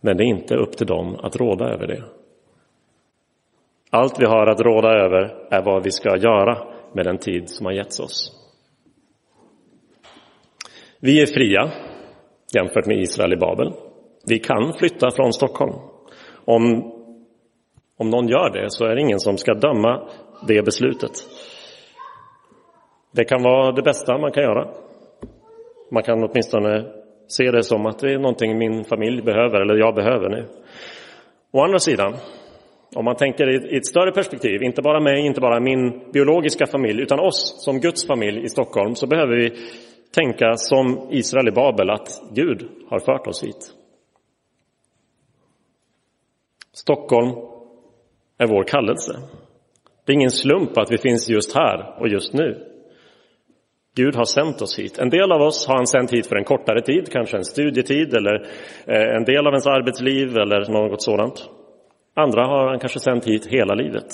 Men 0.00 0.16
det 0.16 0.22
är 0.22 0.28
inte 0.28 0.54
upp 0.54 0.76
till 0.76 0.86
dem 0.86 1.16
att 1.22 1.36
råda 1.36 1.64
över 1.64 1.86
det. 1.86 2.02
Allt 3.90 4.20
vi 4.20 4.26
har 4.26 4.46
att 4.46 4.60
råda 4.60 4.88
över 4.88 5.46
är 5.50 5.62
vad 5.62 5.84
vi 5.84 5.90
ska 5.90 6.16
göra 6.16 6.58
med 6.94 7.06
den 7.06 7.18
tid 7.18 7.50
som 7.50 7.66
har 7.66 7.72
getts 7.72 8.00
oss. 8.00 8.36
Vi 11.00 11.22
är 11.22 11.26
fria 11.26 11.70
jämfört 12.54 12.86
med 12.86 12.98
Israel 12.98 13.32
i 13.32 13.36
Babel. 13.36 13.72
Vi 14.26 14.38
kan 14.38 14.72
flytta 14.72 15.10
från 15.10 15.32
Stockholm. 15.32 15.74
Om, 16.44 16.92
om 17.98 18.10
någon 18.10 18.28
gör 18.28 18.50
det 18.50 18.70
så 18.70 18.84
är 18.84 18.94
det 18.94 19.00
ingen 19.00 19.20
som 19.20 19.36
ska 19.36 19.54
döma 19.54 20.08
det 20.48 20.64
beslutet. 20.64 21.12
Det 23.12 23.24
kan 23.24 23.42
vara 23.42 23.72
det 23.72 23.82
bästa 23.82 24.18
man 24.18 24.32
kan 24.32 24.42
göra. 24.42 24.68
Man 25.90 26.02
kan 26.02 26.24
åtminstone 26.24 26.86
se 27.28 27.50
det 27.50 27.62
som 27.62 27.86
att 27.86 27.98
det 27.98 28.12
är 28.12 28.18
någonting 28.18 28.58
min 28.58 28.84
familj 28.84 29.22
behöver 29.22 29.60
eller 29.60 29.74
jag 29.74 29.94
behöver 29.94 30.28
nu. 30.28 30.48
Å 31.52 31.60
andra 31.64 31.78
sidan, 31.78 32.14
om 32.94 33.04
man 33.04 33.16
tänker 33.16 33.72
i 33.72 33.76
ett 33.76 33.86
större 33.86 34.12
perspektiv, 34.12 34.62
inte 34.62 34.82
bara 34.82 35.00
mig, 35.00 35.26
inte 35.26 35.40
bara 35.40 35.60
min 35.60 36.12
biologiska 36.12 36.66
familj, 36.66 37.02
utan 37.02 37.20
oss 37.20 37.64
som 37.64 37.80
Guds 37.80 38.06
familj 38.06 38.44
i 38.44 38.48
Stockholm, 38.48 38.94
så 38.94 39.06
behöver 39.06 39.36
vi 39.36 39.50
tänka 40.14 40.56
som 40.56 41.08
Israel 41.10 41.48
i 41.48 41.52
Babel, 41.52 41.90
att 41.90 42.08
Gud 42.34 42.68
har 42.88 42.98
fört 42.98 43.26
oss 43.26 43.44
hit. 43.44 43.74
Stockholm 46.72 47.30
är 48.38 48.46
vår 48.46 48.64
kallelse. 48.64 49.12
Det 50.06 50.12
är 50.12 50.14
ingen 50.14 50.30
slump 50.30 50.78
att 50.78 50.92
vi 50.92 50.98
finns 50.98 51.28
just 51.28 51.54
här 51.54 52.00
och 52.00 52.08
just 52.08 52.32
nu. 52.32 52.66
Gud 53.96 54.14
har 54.14 54.24
sänt 54.24 54.62
oss 54.62 54.78
hit. 54.78 54.98
En 54.98 55.10
del 55.10 55.32
av 55.32 55.40
oss 55.40 55.66
har 55.66 55.76
han 55.76 55.86
sänt 55.86 56.12
hit 56.12 56.26
för 56.26 56.36
en 56.36 56.44
kortare 56.44 56.82
tid, 56.82 57.12
kanske 57.12 57.36
en 57.36 57.44
studietid 57.44 58.14
eller 58.14 58.34
eh, 58.86 59.16
en 59.16 59.24
del 59.24 59.46
av 59.46 59.52
ens 59.52 59.66
arbetsliv 59.66 60.36
eller 60.36 60.72
något 60.72 61.02
sådant. 61.02 61.50
Andra 62.20 62.46
har 62.46 62.68
han 62.68 62.78
kanske 62.78 63.00
sänt 63.00 63.26
hit 63.26 63.46
hela 63.46 63.74
livet. 63.74 64.06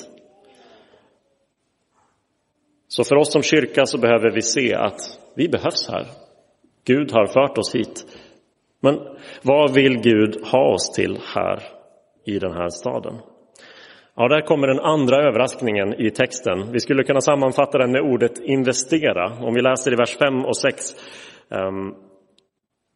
Så 2.88 3.04
för 3.04 3.16
oss 3.16 3.32
som 3.32 3.42
kyrka 3.42 3.86
så 3.86 3.98
behöver 3.98 4.30
vi 4.30 4.42
se 4.42 4.74
att 4.74 5.00
vi 5.36 5.48
behövs 5.48 5.88
här. 5.90 6.06
Gud 6.84 7.12
har 7.12 7.26
fört 7.26 7.58
oss 7.58 7.74
hit. 7.74 8.04
Men 8.80 8.98
vad 9.42 9.74
vill 9.74 9.98
Gud 10.00 10.46
ha 10.52 10.74
oss 10.74 10.92
till 10.92 11.18
här 11.34 11.62
i 12.24 12.38
den 12.38 12.52
här 12.52 12.68
staden? 12.68 13.14
Ja, 14.16 14.28
där 14.28 14.40
kommer 14.40 14.66
den 14.66 14.80
andra 14.80 15.16
överraskningen 15.16 16.00
i 16.00 16.10
texten. 16.10 16.72
Vi 16.72 16.80
skulle 16.80 17.04
kunna 17.04 17.20
sammanfatta 17.20 17.78
den 17.78 17.92
med 17.92 18.02
ordet 18.02 18.38
investera. 18.38 19.46
Om 19.46 19.54
vi 19.54 19.62
läser 19.62 19.92
i 19.92 19.96
vers 19.96 20.16
5 20.16 20.44
och 20.44 20.56
6. 20.56 20.94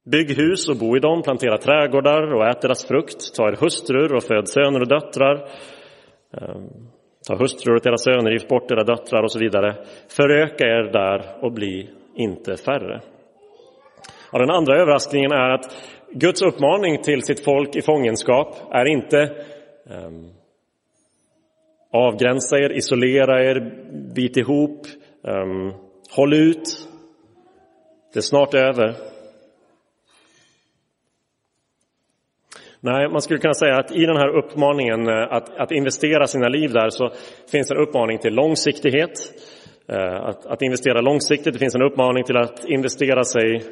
Bygg 0.04 0.36
hus 0.38 0.68
och 0.68 0.76
bo 0.76 0.96
i 0.96 1.00
dem, 1.00 1.22
plantera 1.22 1.58
trädgårdar 1.58 2.34
och 2.34 2.46
ät 2.46 2.60
deras 2.60 2.84
frukt, 2.84 3.34
ta 3.34 3.48
er 3.48 3.56
hustrur 3.60 4.14
och 4.14 4.22
föd 4.22 4.48
söner 4.48 4.80
och 4.80 4.88
döttrar. 4.88 5.48
Ehm, 6.32 6.68
ta 7.28 7.36
hustrur 7.36 7.74
och 7.74 7.82
deras 7.82 8.04
söner, 8.04 8.30
gift 8.30 8.48
bort 8.48 8.70
era 8.70 8.84
döttrar 8.84 9.22
och 9.22 9.32
så 9.32 9.38
vidare. 9.38 9.74
Föröka 10.08 10.64
er 10.64 10.92
där 10.92 11.44
och 11.44 11.52
bli 11.52 11.90
inte 12.14 12.56
färre. 12.56 13.00
Ja, 14.32 14.38
den 14.38 14.50
andra 14.50 14.80
överraskningen 14.80 15.32
är 15.32 15.50
att 15.50 15.76
Guds 16.12 16.42
uppmaning 16.42 17.02
till 17.02 17.22
sitt 17.22 17.44
folk 17.44 17.76
i 17.76 17.82
fångenskap 17.82 18.56
är 18.70 18.84
inte 18.84 19.30
um, 20.06 20.30
avgränsa 21.92 22.58
er, 22.58 22.70
isolera 22.70 23.44
er, 23.44 23.60
bit 24.14 24.36
ihop, 24.36 24.86
um, 25.22 25.72
håll 26.16 26.34
ut. 26.34 26.88
Det 28.12 28.18
är 28.18 28.22
snart 28.22 28.54
över. 28.54 28.94
Nej, 32.82 33.08
man 33.08 33.22
skulle 33.22 33.38
kunna 33.38 33.54
säga 33.54 33.76
att 33.76 33.92
i 33.92 34.06
den 34.06 34.16
här 34.16 34.28
uppmaningen 34.38 35.08
eh, 35.08 35.32
att, 35.32 35.60
att 35.60 35.72
investera 35.72 36.26
sina 36.26 36.48
liv 36.48 36.72
där 36.72 36.90
så 36.90 37.10
finns 37.52 37.70
en 37.70 37.76
uppmaning 37.76 38.18
till 38.18 38.34
långsiktighet. 38.34 39.10
Eh, 39.88 40.14
att, 40.14 40.46
att, 40.46 40.62
investera 40.62 41.00
långsiktigt, 41.00 41.52
det 41.52 41.58
finns 41.58 41.74
en 41.74 41.82
uppmaning 41.82 42.24
till 42.24 42.36
att 42.36 42.64
investera 42.64 43.24
sig 43.24 43.62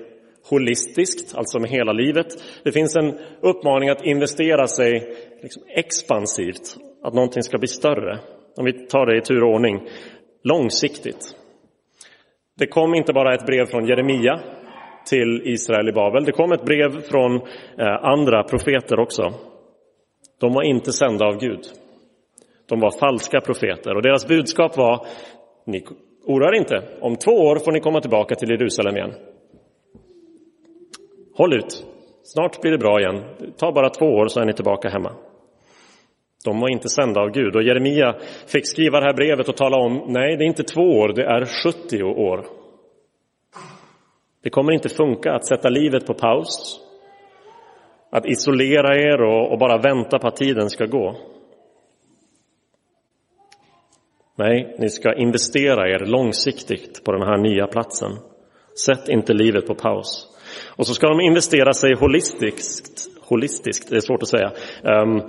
holistiskt, 0.50 1.36
alltså 1.36 1.58
med 1.58 1.70
hela 1.70 1.92
livet. 1.92 2.26
Det 2.62 2.72
finns 2.72 2.96
en 2.96 3.18
uppmaning 3.40 3.88
att 3.88 4.04
investera 4.04 4.66
sig 4.66 5.16
liksom 5.42 5.62
expansivt, 5.68 6.76
att 7.02 7.14
någonting 7.14 7.42
ska 7.42 7.58
bli 7.58 7.68
större. 7.68 8.18
Om 8.56 8.64
vi 8.64 8.72
tar 8.72 9.06
det 9.06 9.18
i 9.18 9.20
tur 9.20 9.42
och 9.42 9.54
ordning. 9.54 9.88
Långsiktigt. 10.44 11.34
Det 12.58 12.66
kom 12.66 12.94
inte 12.94 13.12
bara 13.12 13.34
ett 13.34 13.46
brev 13.46 13.66
från 13.66 13.86
Jeremia 13.86 14.40
till 15.08 15.42
Israel 15.44 15.88
i 15.88 15.92
Babel. 15.92 16.24
Det 16.24 16.32
kom 16.32 16.52
ett 16.52 16.64
brev 16.64 17.00
från 17.00 17.34
eh, 17.34 18.04
andra 18.04 18.42
profeter 18.42 19.00
också. 19.00 19.34
De 20.40 20.52
var 20.52 20.62
inte 20.62 20.92
sända 20.92 21.26
av 21.26 21.38
Gud. 21.38 21.60
De 22.68 22.80
var 22.80 22.98
falska 22.98 23.40
profeter 23.40 23.96
och 23.96 24.02
deras 24.02 24.28
budskap 24.28 24.76
var 24.76 25.06
ni 25.66 25.84
oroar 26.24 26.54
inte, 26.54 26.82
om 27.00 27.16
två 27.16 27.32
år 27.32 27.56
får 27.56 27.72
ni 27.72 27.80
komma 27.80 28.00
tillbaka 28.00 28.34
till 28.34 28.50
Jerusalem 28.50 28.96
igen. 28.96 29.12
Håll 31.34 31.54
ut, 31.54 31.84
snart 32.22 32.60
blir 32.60 32.72
det 32.72 32.78
bra 32.78 33.00
igen. 33.00 33.24
Ta 33.56 33.72
bara 33.72 33.90
två 33.90 34.06
år 34.06 34.28
så 34.28 34.40
är 34.40 34.44
ni 34.44 34.52
tillbaka 34.52 34.88
hemma. 34.88 35.12
De 36.44 36.60
var 36.60 36.68
inte 36.68 36.88
sända 36.88 37.20
av 37.20 37.30
Gud 37.30 37.56
och 37.56 37.62
Jeremia 37.62 38.14
fick 38.46 38.66
skriva 38.66 39.00
det 39.00 39.06
här 39.06 39.14
brevet 39.14 39.48
och 39.48 39.56
tala 39.56 39.76
om 39.76 40.04
nej, 40.08 40.36
det 40.36 40.44
är 40.44 40.46
inte 40.46 40.62
två 40.62 40.80
år, 40.80 41.12
det 41.12 41.24
är 41.24 41.44
70 41.44 42.02
år. 42.02 42.57
Det 44.42 44.50
kommer 44.50 44.73
inte 44.73 44.88
funka 44.88 45.33
att 45.33 45.47
sätta 45.47 45.68
livet 45.68 46.07
på 46.07 46.14
paus. 46.14 46.80
att 48.11 48.26
isolera 48.26 48.97
er 48.97 49.23
och, 49.23 49.52
och 49.52 49.59
bara 49.59 49.78
vänta 49.78 50.18
på 50.18 50.28
att 50.28 50.37
tiden 50.37 50.71
ska 50.71 50.87
gå. 50.87 51.16
Nej, 54.37 54.76
ni 54.78 54.88
ska 54.88 55.14
investera 55.14 55.88
er 55.88 56.07
långsiktigt 56.07 57.04
på 57.04 57.12
den 57.12 57.23
här 57.23 57.38
nya 57.38 57.66
platsen. 57.66 58.11
Sätt 58.87 59.09
inte 59.09 59.33
livet 59.33 59.66
på 59.66 59.75
paus. 59.75 60.26
Och 60.76 60.87
så 60.87 60.95
ska 60.95 61.09
de 61.09 61.21
investera 61.21 61.73
sig 61.73 61.95
holistiskt, 61.95 63.07
holistiskt 63.28 63.90
det 63.90 63.97
är 63.97 64.00
svårt 64.00 64.23
att 64.23 64.28
säga. 64.28 64.52
Ehm, 64.85 65.11
um, 65.11 65.28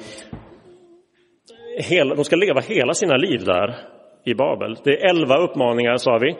hela, 1.78 2.16
de 2.16 2.24
ska 2.24 2.36
leva 2.36 2.62
hela 2.62 2.94
sina 2.94 3.18
liv 3.18 3.44
där 3.46 3.76
i 4.26 4.34
Babel. 4.34 4.78
Det 4.84 4.90
är 4.90 5.10
elva 5.10 5.38
uppmaningar 5.38 5.98
sa 5.98 6.18
vi. 6.18 6.36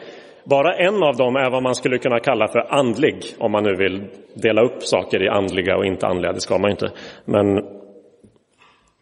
Bara 0.50 0.74
en 0.74 1.04
av 1.04 1.16
dem 1.16 1.36
är 1.36 1.50
vad 1.50 1.64
man 1.64 1.76
skulle 1.76 1.98
kunna 1.98 2.20
kalla 2.20 2.48
för 2.48 2.74
andlig, 2.74 3.24
om 3.40 3.52
man 3.52 3.64
nu 3.64 3.76
vill 3.76 4.08
dela 4.34 4.62
upp 4.62 4.84
saker 4.84 5.24
i 5.24 5.30
andliga 5.30 5.78
och 5.78 5.86
inte 5.86 6.08
andliga, 6.08 6.34
det 6.34 6.42
ska 6.42 6.58
man 6.58 6.72
inte. 6.72 6.92
Men 7.26 7.58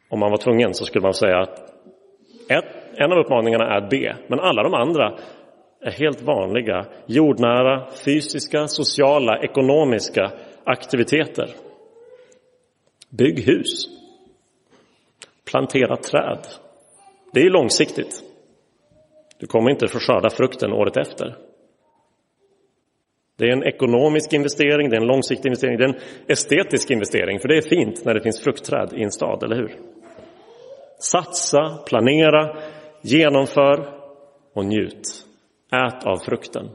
om 0.10 0.20
man 0.20 0.32
var 0.32 0.38
tvungen 0.38 0.74
så 0.74 0.86
skulle 0.86 1.04
man 1.04 1.14
säga 1.14 1.40
att 1.40 1.60
ett, 2.50 2.66
en 2.96 3.12
av 3.12 3.18
uppmaningarna 3.18 3.66
är 3.66 3.78
att 3.78 3.90
be, 3.90 4.16
men 4.28 4.40
alla 4.40 4.64
de 4.64 4.74
andra 4.74 5.18
är 5.82 5.92
helt 5.92 6.22
vanliga, 6.22 6.86
jordnära, 7.06 7.88
fysiska, 8.06 8.68
sociala, 8.68 9.40
ekonomiska 9.40 10.32
aktiviteter. 10.64 11.50
Bygg 13.10 13.48
hus. 13.48 13.88
Plantera 15.52 15.98
träd. 15.98 16.40
Det 17.34 17.40
är 17.40 17.50
långsiktigt. 17.50 18.27
Du 19.40 19.48
kommer 19.48 19.72
inte 19.72 19.88
få 19.88 20.00
skörda 20.00 20.30
frukten 20.30 20.74
året 20.74 20.98
efter. 20.98 21.38
Det 23.38 23.46
är 23.46 23.52
en 23.52 23.64
ekonomisk 23.64 24.34
investering, 24.34 24.90
det 24.90 24.96
är 24.96 25.02
en 25.02 25.08
långsiktig 25.08 25.50
investering, 25.50 25.78
det 25.78 25.84
är 25.84 25.88
en 25.88 26.00
estetisk 26.28 26.92
investering, 26.92 27.40
för 27.40 27.48
det 27.48 27.58
är 27.58 27.70
fint 27.70 28.06
när 28.06 28.14
det 28.14 28.22
finns 28.22 28.44
fruktträd 28.44 28.94
i 28.94 29.04
en 29.04 29.12
stad, 29.12 29.44
eller 29.44 29.56
hur? 29.56 29.72
Satsa, 31.00 31.80
planera, 31.88 32.58
genomför 33.02 33.88
och 34.54 34.66
njut. 34.66 35.26
Ät 35.72 36.06
av 36.06 36.18
frukten. 36.18 36.70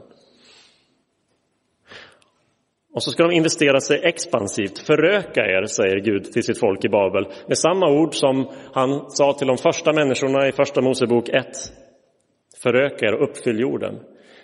Och 2.93 3.03
så 3.03 3.11
ska 3.11 3.23
de 3.23 3.35
investera 3.35 3.79
sig 3.79 3.99
expansivt, 4.03 4.79
föröka 4.79 5.41
er, 5.41 5.65
säger 5.65 5.99
Gud 5.99 6.23
till 6.23 6.43
sitt 6.43 6.59
folk 6.59 6.85
i 6.85 6.89
Babel, 6.89 7.27
med 7.47 7.57
samma 7.57 7.89
ord 7.89 8.15
som 8.15 8.49
han 8.73 9.09
sa 9.09 9.33
till 9.33 9.47
de 9.47 9.57
första 9.57 9.93
människorna 9.93 10.47
i 10.47 10.51
Första 10.51 10.81
Mosebok 10.81 11.29
1. 11.29 11.45
Föröka 12.63 13.05
er 13.05 13.13
och 13.13 13.29
uppfyll 13.29 13.59
jorden. 13.59 13.99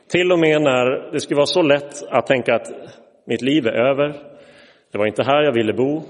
Till 0.07 0.31
och 0.31 0.39
med 0.39 0.61
när 0.61 1.11
det 1.11 1.19
skulle 1.19 1.37
vara 1.37 1.45
så 1.45 1.61
lätt 1.61 2.03
att 2.09 2.27
tänka 2.27 2.55
att 2.55 2.67
mitt 3.25 3.41
liv 3.41 3.67
är 3.67 3.71
över, 3.71 4.07
det 4.91 4.97
var 4.97 5.07
inte 5.07 5.23
här 5.23 5.43
jag 5.43 5.53
ville 5.53 5.73
bo, 5.73 6.01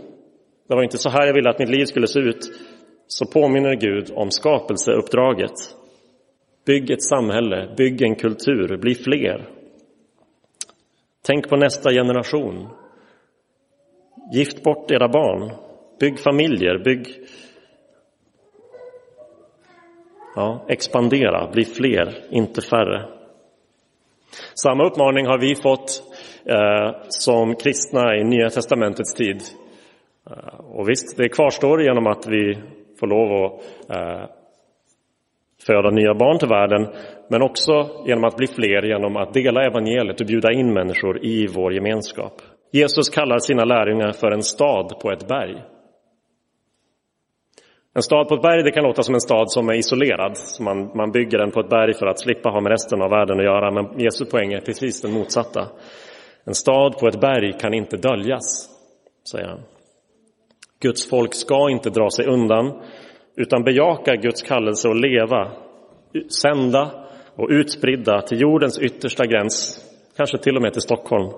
det 0.68 0.76
var 0.76 0.84
inte 0.84 0.98
så 0.98 1.10
här 1.10 1.28
jag 1.28 1.34
ville 1.34 1.50
att 1.50 1.60
mitt 1.60 1.70
liv 1.70 1.86
skulle 1.86 2.08
se 2.08 2.20
ut, 2.20 2.40
så 3.08 3.26
påminner 3.26 3.76
Gud 3.76 4.12
om 4.16 4.32
skapelseuppdraget. 4.32 5.52
Bygg 6.66 6.92
ett 6.92 7.04
samhälle, 7.04 7.74
bygg 7.78 8.02
en 8.02 8.16
kultur, 8.16 8.78
bli 8.78 8.96
fler. 8.96 9.50
Tänk 11.26 11.50
på 11.50 11.58
nästa 11.58 11.92
generation. 11.92 12.68
Gift 14.34 14.64
bort 14.64 14.92
era 14.92 15.08
barn, 15.08 15.52
bygg 16.00 16.20
familjer, 16.20 16.84
bygg 16.84 17.08
Ja, 20.40 20.66
expandera, 20.68 21.48
bli 21.52 21.66
fler, 21.66 22.16
inte 22.30 22.62
färre. 22.62 23.06
Samma 24.64 24.84
uppmaning 24.86 25.26
har 25.26 25.40
vi 25.40 25.56
fått 25.56 26.04
eh, 26.46 26.96
som 27.10 27.56
kristna 27.56 28.16
i 28.16 28.24
Nya 28.24 28.50
testamentets 28.50 29.14
tid. 29.14 29.42
Eh, 30.30 30.60
och 30.60 30.90
visst, 30.90 31.18
det 31.18 31.30
kvarstår 31.30 31.82
genom 31.82 32.08
att 32.08 32.28
vi 32.28 32.58
får 33.00 33.08
lov 33.08 33.46
att 33.46 33.62
eh, 33.98 34.30
föda 35.68 35.90
nya 35.90 36.14
barn 36.14 36.40
till 36.40 36.48
världen, 36.48 36.88
men 37.30 37.42
också 37.42 37.90
genom 38.06 38.24
att 38.24 38.38
bli 38.38 38.48
fler 38.48 38.84
genom 38.84 39.18
att 39.18 39.34
dela 39.34 39.66
evangeliet 39.66 40.22
och 40.22 40.28
bjuda 40.28 40.52
in 40.52 40.74
människor 40.74 41.26
i 41.26 41.48
vår 41.48 41.74
gemenskap. 41.74 42.42
Jesus 42.72 43.10
kallar 43.10 43.40
sina 43.40 43.66
lärjungar 43.66 44.12
för 44.12 44.32
en 44.32 44.44
stad 44.44 45.00
på 45.02 45.12
ett 45.12 45.28
berg. 45.28 45.64
En 47.96 48.02
stad 48.02 48.28
på 48.28 48.36
ett 48.36 48.42
berg 48.42 48.64
det 48.64 48.72
kan 48.72 48.84
låta 48.84 49.04
som 49.04 49.16
en 49.16 49.22
stad 49.22 49.52
som 49.52 49.70
är 49.70 49.74
isolerad. 49.74 50.38
Så 50.38 50.64
man, 50.64 50.92
man 50.96 51.12
bygger 51.12 51.38
den 51.38 51.52
på 51.52 51.60
ett 51.60 51.70
berg 51.70 51.94
för 51.94 52.06
att 52.06 52.20
slippa 52.20 52.50
ha 52.50 52.62
med 52.62 52.72
resten 52.72 53.02
av 53.02 53.10
världen 53.10 53.40
att 53.40 53.46
göra. 53.46 53.72
Men 53.72 54.00
Jesu 54.00 54.26
poäng 54.26 54.54
är 54.54 54.62
precis 54.62 55.02
den 55.02 55.12
motsatta. 55.12 55.68
En 56.46 56.54
stad 56.54 56.98
på 56.98 57.08
ett 57.08 57.22
berg 57.22 57.54
kan 57.60 57.74
inte 57.74 57.98
döljas, 57.98 58.70
säger 59.32 59.48
han. 59.48 59.60
Guds 60.82 61.10
folk 61.10 61.34
ska 61.34 61.70
inte 61.70 61.90
dra 61.90 62.10
sig 62.10 62.26
undan 62.26 62.82
utan 63.36 63.64
bejaka 63.64 64.16
Guds 64.16 64.42
kallelse 64.42 64.88
och 64.88 64.96
leva, 64.96 65.52
sända 66.42 66.92
och 67.36 67.48
utspridda 67.50 68.22
till 68.22 68.42
jordens 68.42 68.80
yttersta 68.80 69.26
gräns, 69.26 69.86
kanske 70.18 70.38
till 70.38 70.56
och 70.56 70.62
med 70.62 70.74
till 70.74 70.82
Stockholm 70.82 71.30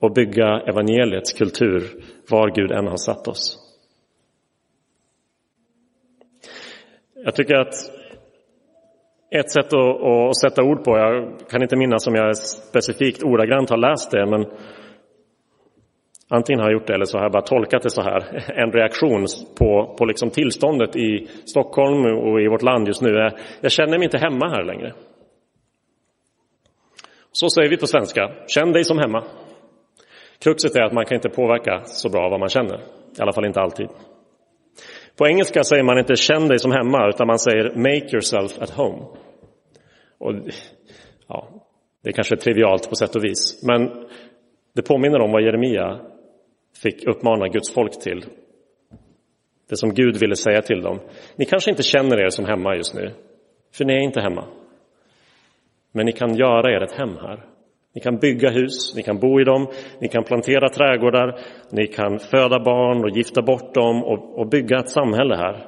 och 0.00 0.12
bygga 0.12 0.60
evangeliets 0.60 1.32
kultur 1.32 1.82
var 2.30 2.50
Gud 2.50 2.72
än 2.72 2.86
har 2.86 2.96
satt 2.96 3.28
oss. 3.28 3.69
Jag 7.24 7.34
tycker 7.34 7.54
att 7.54 7.74
ett 9.30 9.50
sätt 9.50 9.72
att, 9.72 10.02
att, 10.02 10.36
sätta 10.40 10.62
ord 10.62 10.84
på, 10.84 10.98
jag 10.98 11.38
kan 11.50 11.62
inte 11.62 11.76
minnas 11.76 12.06
om 12.06 12.14
jag 12.14 12.36
specifikt 12.36 13.22
ordagrant 13.22 13.70
har 13.70 13.76
läst 13.76 14.10
det, 14.10 14.26
men 14.26 14.46
antingen 16.28 16.60
har 16.60 16.66
jag 16.66 16.72
gjort 16.72 16.86
det 16.86 16.94
eller 16.94 17.04
så 17.04 17.18
har 17.18 17.24
jag 17.24 17.32
bara 17.32 17.42
tolkat 17.42 17.82
det 17.82 17.90
så 17.90 18.02
här. 18.02 18.44
En 18.62 18.72
reaktion 18.72 19.26
på, 19.58 19.94
på 19.98 20.04
liksom 20.04 20.30
tillståndet 20.30 20.96
i 20.96 21.28
Stockholm 21.44 22.18
och 22.18 22.40
i 22.40 22.48
vårt 22.48 22.62
land 22.62 22.86
just 22.86 23.02
nu 23.02 23.08
är, 23.08 23.38
jag 23.60 23.72
känner 23.72 23.98
mig 23.98 24.04
inte 24.04 24.18
hemma 24.18 24.48
här 24.48 24.64
längre. 24.64 24.92
Så 27.32 27.50
säger 27.50 27.70
vi 27.70 27.76
på 27.76 27.86
svenska, 27.86 28.30
känn 28.46 28.72
dig 28.72 28.84
som 28.84 28.98
hemma. 28.98 29.24
Kruxet 30.38 30.76
är 30.76 30.82
att 30.82 30.92
man 30.92 31.04
kan 31.04 31.14
inte 31.14 31.28
påverka 31.28 31.80
så 31.84 32.08
bra 32.08 32.28
vad 32.28 32.40
man 32.40 32.48
känner, 32.48 32.76
i 33.18 33.20
alla 33.22 33.32
fall 33.32 33.44
inte 33.44 33.60
alltid. 33.60 33.88
På 35.20 35.28
engelska 35.28 35.64
säger 35.64 35.82
man 35.82 35.98
inte 35.98 36.16
känn 36.16 36.48
dig 36.48 36.58
som 36.58 36.72
hemma, 36.72 37.08
utan 37.08 37.26
man 37.26 37.38
säger 37.38 37.76
make 37.76 38.12
yourself 38.12 38.62
at 38.62 38.70
home. 38.70 39.06
Och, 40.18 40.34
ja, 41.28 41.48
det 42.02 42.08
är 42.08 42.12
kanske 42.12 42.34
är 42.34 42.36
trivialt 42.36 42.88
på 42.88 42.94
sätt 42.94 43.16
och 43.16 43.24
vis, 43.24 43.62
men 43.66 44.06
det 44.74 44.82
påminner 44.82 45.20
om 45.20 45.32
vad 45.32 45.42
Jeremia 45.42 46.00
fick 46.82 47.06
uppmana 47.06 47.48
Guds 47.48 47.74
folk 47.74 48.00
till. 48.00 48.24
Det 49.68 49.76
som 49.76 49.94
Gud 49.94 50.16
ville 50.16 50.36
säga 50.36 50.62
till 50.62 50.82
dem. 50.82 50.98
Ni 51.36 51.44
kanske 51.44 51.70
inte 51.70 51.82
känner 51.82 52.20
er 52.20 52.28
som 52.28 52.44
hemma 52.44 52.76
just 52.76 52.94
nu, 52.94 53.14
för 53.74 53.84
ni 53.84 53.92
är 53.92 54.00
inte 54.00 54.20
hemma. 54.20 54.44
Men 55.92 56.06
ni 56.06 56.12
kan 56.12 56.34
göra 56.34 56.70
er 56.70 56.82
ett 56.82 56.92
hem 56.92 57.16
här. 57.16 57.49
Ni 57.94 58.00
kan 58.00 58.18
bygga 58.18 58.50
hus, 58.50 58.94
ni 58.96 59.02
kan 59.02 59.18
bo 59.18 59.40
i 59.40 59.44
dem, 59.44 59.66
ni 60.00 60.08
kan 60.08 60.24
plantera 60.24 60.68
trädgårdar, 60.68 61.38
ni 61.70 61.86
kan 61.86 62.18
föda 62.18 62.60
barn 62.64 63.04
och 63.04 63.16
gifta 63.16 63.42
bort 63.42 63.74
dem 63.74 64.04
och, 64.04 64.38
och 64.38 64.48
bygga 64.48 64.78
ett 64.78 64.90
samhälle 64.90 65.36
här. 65.36 65.66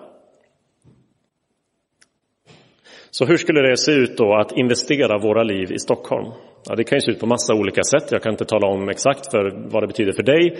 Så 3.10 3.24
hur 3.24 3.36
skulle 3.36 3.60
det 3.60 3.76
se 3.76 3.92
ut 3.92 4.16
då 4.16 4.34
att 4.34 4.52
investera 4.52 5.18
våra 5.18 5.42
liv 5.42 5.72
i 5.72 5.78
Stockholm? 5.78 6.32
Ja, 6.68 6.74
det 6.74 6.84
kan 6.84 6.96
ju 6.96 7.00
se 7.00 7.10
ut 7.10 7.20
på 7.20 7.26
massa 7.26 7.54
olika 7.54 7.82
sätt. 7.82 8.12
Jag 8.12 8.22
kan 8.22 8.32
inte 8.32 8.44
tala 8.44 8.66
om 8.66 8.88
exakt 8.88 9.30
för 9.30 9.68
vad 9.70 9.82
det 9.82 9.86
betyder 9.86 10.12
för 10.12 10.22
dig. 10.22 10.56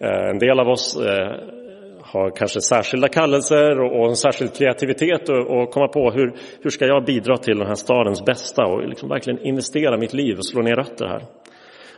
Eh, 0.00 0.30
en 0.30 0.38
del 0.38 0.60
av 0.60 0.68
oss 0.68 1.00
eh, 1.00 1.63
har 2.12 2.30
kanske 2.30 2.60
särskilda 2.60 3.08
kallelser 3.08 3.80
och 3.80 4.08
en 4.08 4.16
särskild 4.16 4.54
kreativitet 4.54 5.28
och, 5.28 5.70
komma 5.70 5.88
på 5.88 6.10
hur, 6.10 6.32
hur 6.62 6.70
ska 6.70 6.86
jag 6.86 7.04
bidra 7.04 7.36
till 7.36 7.58
den 7.58 7.66
här 7.66 7.74
stadens 7.74 8.24
bästa 8.24 8.66
och 8.66 8.88
liksom 8.88 9.08
verkligen 9.08 9.46
investera 9.46 9.96
mitt 9.96 10.12
liv 10.12 10.36
och 10.38 10.46
slå 10.46 10.62
ner 10.62 10.76
rötter 10.76 11.06
här. 11.06 11.22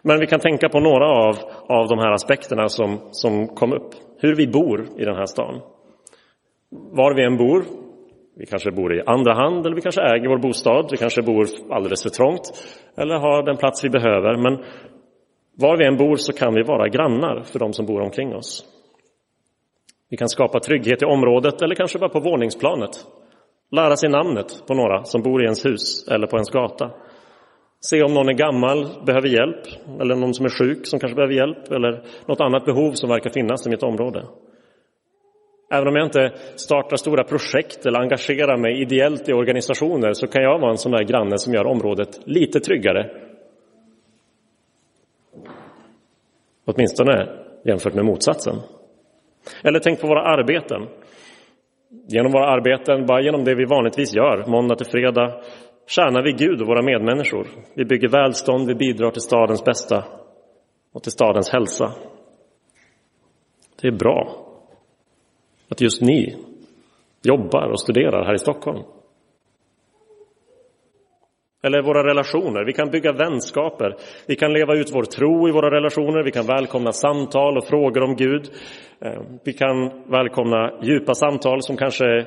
Men 0.02 0.20
vi 0.20 0.26
kan 0.26 0.40
tänka 0.40 0.68
på 0.68 0.80
några 0.80 1.06
av, 1.06 1.36
av 1.68 1.88
de 1.88 1.98
här 1.98 2.12
aspekterna 2.12 2.68
som, 2.68 2.98
som 3.10 3.48
kom 3.48 3.72
upp. 3.72 3.90
Hur 4.18 4.36
vi 4.36 4.46
bor 4.46 4.86
i 4.98 5.04
den 5.04 5.16
här 5.16 5.26
stan. 5.26 5.60
Var 6.70 7.14
vi 7.14 7.24
än 7.24 7.36
bor, 7.36 7.64
vi 8.36 8.46
kanske 8.46 8.70
bor 8.70 8.94
i 8.94 9.02
andra 9.06 9.34
hand 9.34 9.66
eller 9.66 9.76
vi 9.76 9.82
kanske 9.82 10.02
äger 10.02 10.28
vår 10.28 10.38
bostad, 10.38 10.88
vi 10.90 10.96
kanske 10.96 11.22
bor 11.22 11.46
alldeles 11.70 12.02
för 12.02 12.10
trångt 12.10 12.42
eller 12.96 13.14
har 13.18 13.42
den 13.42 13.56
plats 13.56 13.84
vi 13.84 13.88
behöver. 13.88 14.36
Men 14.36 14.64
var 15.58 15.76
vi 15.78 15.86
än 15.86 15.96
bor 15.96 16.16
så 16.16 16.32
kan 16.32 16.54
vi 16.54 16.62
vara 16.62 16.88
grannar 16.88 17.42
för 17.42 17.58
de 17.58 17.72
som 17.72 17.86
bor 17.86 18.00
omkring 18.00 18.34
oss. 18.34 18.75
Vi 20.08 20.16
kan 20.16 20.28
skapa 20.28 20.60
trygghet 20.60 21.02
i 21.02 21.04
området 21.04 21.62
eller 21.62 21.74
kanske 21.74 21.98
bara 21.98 22.10
på 22.10 22.20
våningsplanet. 22.20 22.90
Lära 23.70 23.96
sig 23.96 24.08
namnet 24.08 24.62
på 24.66 24.74
några 24.74 25.04
som 25.04 25.22
bor 25.22 25.42
i 25.42 25.44
ens 25.44 25.66
hus 25.66 26.08
eller 26.08 26.26
på 26.26 26.36
ens 26.36 26.50
gata. 26.50 26.90
Se 27.80 28.02
om 28.02 28.14
någon 28.14 28.28
är 28.28 28.32
gammal, 28.32 28.88
behöver 29.06 29.28
hjälp, 29.28 29.62
eller 30.00 30.14
någon 30.14 30.34
som 30.34 30.46
är 30.46 30.50
sjuk 30.50 30.86
som 30.86 31.00
kanske 31.00 31.16
behöver 31.16 31.34
hjälp, 31.34 31.72
eller 31.72 32.02
något 32.26 32.40
annat 32.40 32.64
behov 32.64 32.92
som 32.92 33.08
verkar 33.08 33.30
finnas 33.30 33.66
i 33.66 33.70
mitt 33.70 33.82
område. 33.82 34.26
Även 35.70 35.88
om 35.88 35.96
jag 35.96 36.06
inte 36.06 36.32
startar 36.54 36.96
stora 36.96 37.24
projekt 37.24 37.86
eller 37.86 38.00
engagerar 38.00 38.56
mig 38.56 38.80
ideellt 38.82 39.28
i 39.28 39.32
organisationer 39.32 40.12
så 40.12 40.26
kan 40.26 40.42
jag 40.42 40.58
vara 40.58 40.70
en 40.70 40.78
sån 40.78 40.92
där 40.92 41.04
granne 41.04 41.38
som 41.38 41.54
gör 41.54 41.66
området 41.66 42.20
lite 42.24 42.60
tryggare. 42.60 43.10
Åtminstone 46.64 47.28
jämfört 47.64 47.94
med 47.94 48.04
motsatsen. 48.04 48.56
Eller 49.64 49.80
tänk 49.80 50.00
på 50.00 50.06
våra 50.06 50.22
arbeten. 50.22 50.88
Genom 52.08 52.32
våra 52.32 52.46
arbeten, 52.46 53.06
bara 53.06 53.22
genom 53.22 53.44
det 53.44 53.54
vi 53.54 53.64
vanligtvis 53.64 54.14
gör, 54.14 54.44
måndag 54.46 54.74
till 54.76 54.86
fredag, 54.86 55.40
tjänar 55.86 56.22
vi 56.22 56.32
Gud 56.32 56.60
och 56.60 56.66
våra 56.66 56.82
medmänniskor. 56.82 57.46
Vi 57.74 57.84
bygger 57.84 58.08
välstånd, 58.08 58.68
vi 58.68 58.74
bidrar 58.74 59.10
till 59.10 59.20
stadens 59.20 59.64
bästa 59.64 60.04
och 60.92 61.02
till 61.02 61.12
stadens 61.12 61.50
hälsa. 61.50 61.92
Det 63.82 63.88
är 63.88 63.92
bra 63.92 64.46
att 65.68 65.80
just 65.80 66.02
ni 66.02 66.36
jobbar 67.22 67.70
och 67.70 67.80
studerar 67.80 68.24
här 68.24 68.34
i 68.34 68.38
Stockholm. 68.38 68.82
Eller 71.66 71.82
våra 71.82 72.04
relationer. 72.10 72.64
Vi 72.64 72.72
kan 72.72 72.90
bygga 72.90 73.12
vänskaper. 73.12 73.96
Vi 74.26 74.36
kan 74.36 74.52
leva 74.52 74.74
ut 74.74 74.94
vår 74.94 75.02
tro 75.02 75.48
i 75.48 75.52
våra 75.52 75.70
relationer. 75.70 76.22
Vi 76.24 76.30
kan 76.30 76.46
välkomna 76.46 76.92
samtal 76.92 77.56
och 77.56 77.66
frågor 77.66 78.02
om 78.02 78.16
Gud. 78.16 78.50
Eh, 79.00 79.22
vi 79.44 79.52
kan 79.52 79.90
välkomna 80.10 80.72
djupa 80.82 81.14
samtal 81.14 81.62
som 81.62 81.76
kanske 81.76 82.26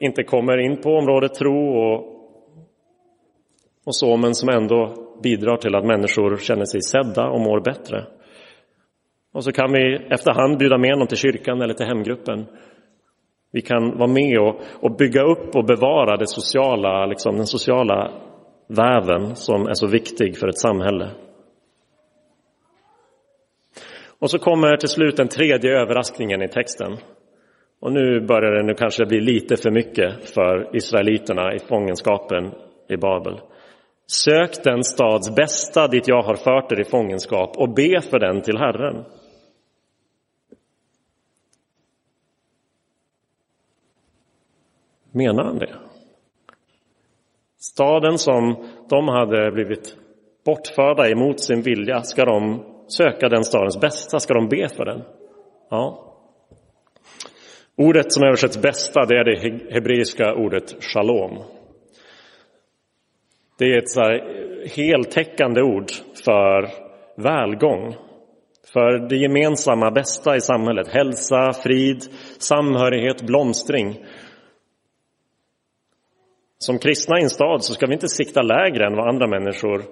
inte 0.00 0.22
kommer 0.22 0.58
in 0.58 0.76
på 0.80 0.90
området 0.90 1.34
tro 1.34 1.78
och, 1.78 1.98
och 3.86 3.96
så, 3.96 4.16
men 4.16 4.34
som 4.34 4.48
ändå 4.48 4.94
bidrar 5.22 5.56
till 5.56 5.74
att 5.74 5.84
människor 5.84 6.36
känner 6.36 6.64
sig 6.64 6.80
sedda 6.82 7.28
och 7.28 7.40
mår 7.40 7.60
bättre. 7.60 8.04
Och 9.34 9.44
så 9.44 9.52
kan 9.52 9.72
vi 9.72 9.94
efterhand 10.10 10.58
bjuda 10.58 10.78
med 10.78 10.98
någon 10.98 11.06
till 11.06 11.16
kyrkan 11.16 11.62
eller 11.62 11.74
till 11.74 11.86
hemgruppen. 11.86 12.46
Vi 13.52 13.60
kan 13.60 13.98
vara 13.98 14.10
med 14.10 14.38
och, 14.38 14.60
och 14.80 14.96
bygga 14.96 15.22
upp 15.22 15.56
och 15.56 15.64
bevara 15.64 16.16
det 16.16 16.26
sociala, 16.26 17.06
liksom, 17.06 17.36
den 17.36 17.46
sociala 17.46 18.12
väven 18.68 19.36
som 19.36 19.66
är 19.66 19.74
så 19.74 19.86
viktig 19.86 20.38
för 20.38 20.48
ett 20.48 20.58
samhälle. 20.58 21.10
Och 24.18 24.30
så 24.30 24.38
kommer 24.38 24.76
till 24.76 24.88
slut 24.88 25.16
den 25.16 25.28
tredje 25.28 25.70
överraskningen 25.70 26.42
i 26.42 26.48
texten. 26.48 26.96
Och 27.80 27.92
nu 27.92 28.20
börjar 28.20 28.52
det 28.52 28.62
nu 28.62 28.74
kanske 28.74 29.06
bli 29.06 29.20
lite 29.20 29.56
för 29.56 29.70
mycket 29.70 30.30
för 30.30 30.76
israeliterna 30.76 31.54
i 31.54 31.58
fångenskapen 31.58 32.52
i 32.88 32.96
Babel. 32.96 33.40
Sök 34.06 34.64
den 34.64 34.84
stads 34.84 35.34
bästa 35.34 35.88
dit 35.88 36.08
jag 36.08 36.22
har 36.22 36.34
fört 36.34 36.72
er 36.72 36.80
i 36.80 36.84
fångenskap 36.84 37.56
och 37.56 37.74
be 37.74 38.00
för 38.10 38.18
den 38.18 38.42
till 38.42 38.58
Herren. 38.58 39.04
Menar 45.12 45.44
han 45.44 45.58
det? 45.58 45.87
Staden 47.60 48.18
som 48.18 48.56
de 48.88 49.08
hade 49.08 49.50
blivit 49.50 49.96
bortförda 50.44 51.08
emot 51.10 51.40
sin 51.40 51.62
vilja, 51.62 52.02
ska 52.02 52.24
de 52.24 52.64
söka 52.88 53.28
den 53.28 53.44
stadens 53.44 53.80
bästa? 53.80 54.20
Ska 54.20 54.34
de 54.34 54.48
be 54.48 54.68
för 54.68 54.84
den? 54.84 55.02
Ja. 55.70 56.04
Ordet 57.76 58.12
som 58.12 58.24
översätts 58.24 58.62
bästa, 58.62 59.04
det 59.06 59.14
är 59.14 59.24
det 59.24 59.72
hebreiska 59.74 60.34
ordet 60.34 60.84
shalom. 60.84 61.38
Det 63.58 63.64
är 63.64 63.78
ett 63.78 63.90
så 63.90 64.02
heltäckande 64.76 65.62
ord 65.62 65.90
för 66.24 66.68
välgång, 67.16 67.96
för 68.72 69.08
det 69.08 69.16
gemensamma 69.16 69.90
bästa 69.90 70.36
i 70.36 70.40
samhället. 70.40 70.88
Hälsa, 70.88 71.52
frid, 71.52 72.02
samhörighet, 72.38 73.22
blomstring. 73.22 74.04
Som 76.58 76.78
kristna 76.78 77.18
i 77.18 77.22
en 77.22 77.30
stad 77.30 77.64
så 77.64 77.74
ska 77.74 77.86
vi 77.86 77.92
inte 77.92 78.08
sikta 78.08 78.42
lägre 78.42 78.86
än 78.86 78.96
vad 78.96 79.08
andra 79.08 79.26
människor 79.26 79.82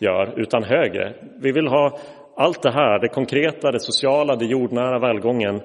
gör, 0.00 0.40
utan 0.40 0.62
högre. 0.62 1.14
Vi 1.40 1.52
vill 1.52 1.66
ha 1.68 1.98
allt 2.36 2.62
det 2.62 2.72
här, 2.72 2.98
det 2.98 3.08
konkreta, 3.08 3.72
det 3.72 3.80
sociala, 3.80 4.36
det 4.36 4.44
jordnära, 4.44 4.98
välgången. 4.98 5.60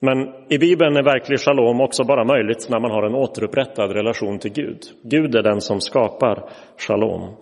Men 0.00 0.18
i 0.48 0.58
Bibeln 0.58 0.96
är 0.96 1.02
verklig 1.02 1.40
shalom 1.40 1.80
också 1.80 2.04
bara 2.04 2.24
möjligt 2.24 2.68
när 2.70 2.80
man 2.80 2.90
har 2.90 3.02
en 3.02 3.14
återupprättad 3.14 3.92
relation 3.92 4.38
till 4.38 4.52
Gud. 4.52 4.78
Gud 5.02 5.34
är 5.34 5.42
den 5.42 5.60
som 5.60 5.80
skapar 5.80 6.48
shalom. 6.78 7.36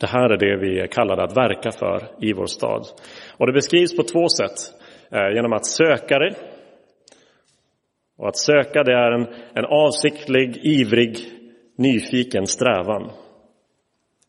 Det 0.00 0.06
här 0.06 0.30
är 0.30 0.36
det 0.36 0.56
vi 0.56 0.80
är 0.80 0.86
kallade 0.86 1.22
att 1.22 1.36
verka 1.36 1.70
för 1.70 2.08
i 2.20 2.32
vår 2.32 2.46
stad. 2.46 2.86
Och 3.36 3.46
det 3.46 3.52
beskrivs 3.52 3.96
på 3.96 4.02
två 4.02 4.28
sätt. 4.28 4.56
Eh, 5.10 5.34
genom 5.34 5.52
att 5.52 5.66
söka 5.66 6.18
det 6.18 6.34
och 8.18 8.28
att 8.28 8.36
söka 8.36 8.82
det 8.82 8.92
är 8.92 9.12
en, 9.12 9.26
en 9.54 9.64
avsiktlig, 9.64 10.56
ivrig, 10.62 11.18
nyfiken 11.78 12.46
strävan. 12.46 13.10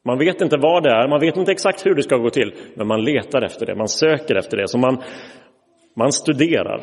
Man 0.06 0.18
vet 0.18 0.42
inte 0.42 0.58
vad 0.58 0.84
det 0.84 0.90
är, 0.90 1.08
man 1.08 1.20
vet 1.20 1.38
inte 1.38 1.52
exakt 1.52 1.86
hur 1.86 1.96
det 1.96 2.04
ska 2.04 2.18
gå 2.18 2.30
till, 2.30 2.54
men 2.76 2.88
man 2.88 3.04
letar 3.04 3.42
efter 3.42 3.66
det, 3.66 3.76
man 3.76 3.88
söker 3.88 4.36
efter 4.36 4.58
det. 4.58 4.68
Så 4.68 4.78
man, 4.78 5.04
man 5.96 6.12
studerar. 6.12 6.82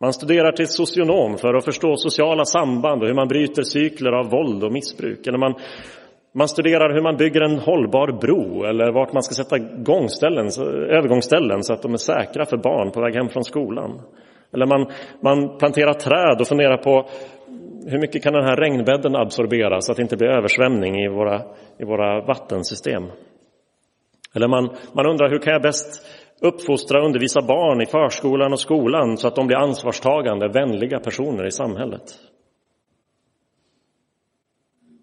Man 0.00 0.12
studerar 0.12 0.52
till 0.52 0.66
socionom 0.66 1.36
för 1.38 1.54
att 1.54 1.64
förstå 1.64 1.96
sociala 1.96 2.44
samband 2.44 3.02
och 3.02 3.08
hur 3.08 3.14
man 3.14 3.28
bryter 3.28 3.62
cykler 3.62 4.12
av 4.12 4.30
våld 4.30 4.64
och 4.64 4.72
missbruk. 4.72 5.26
Eller 5.26 5.38
man, 5.38 5.54
man 6.34 6.48
studerar 6.48 6.94
hur 6.94 7.02
man 7.02 7.16
bygger 7.16 7.40
en 7.40 7.58
hållbar 7.58 8.20
bro 8.20 8.64
eller 8.64 8.92
vart 8.92 9.12
man 9.12 9.22
ska 9.22 9.34
sätta 9.34 9.58
gångställen, 9.58 10.46
övergångsställen 10.98 11.62
så 11.62 11.72
att 11.72 11.82
de 11.82 11.92
är 11.92 11.96
säkra 11.96 12.46
för 12.46 12.56
barn 12.56 12.90
på 12.90 13.00
väg 13.00 13.14
hem 13.14 13.28
från 13.28 13.44
skolan. 13.44 14.00
Eller 14.52 14.66
man, 14.66 14.86
man 15.20 15.58
planterar 15.58 15.92
träd 15.92 16.40
och 16.40 16.48
funderar 16.48 16.76
på 16.76 17.08
hur 17.86 17.98
mycket 17.98 18.22
kan 18.22 18.32
den 18.32 18.44
här 18.44 18.56
regnbädden 18.56 19.16
absorbera 19.16 19.80
så 19.80 19.92
att 19.92 19.96
det 19.96 20.02
inte 20.02 20.16
blir 20.16 20.28
översvämning 20.28 20.96
i 21.04 21.08
våra, 21.08 21.42
i 21.78 21.84
våra 21.84 22.20
vattensystem? 22.20 23.02
Eller 24.34 24.48
man, 24.48 24.70
man 24.92 25.06
undrar 25.06 25.30
hur 25.30 25.38
kan 25.38 25.52
jag 25.52 25.62
bäst 25.62 26.06
uppfostra 26.40 27.00
och 27.00 27.06
undervisa 27.06 27.42
barn 27.42 27.82
i 27.82 27.86
förskolan 27.86 28.52
och 28.52 28.60
skolan 28.60 29.16
så 29.16 29.28
att 29.28 29.36
de 29.36 29.46
blir 29.46 29.56
ansvarstagande, 29.56 30.48
vänliga 30.48 30.98
personer 30.98 31.46
i 31.46 31.50
samhället? 31.50 32.02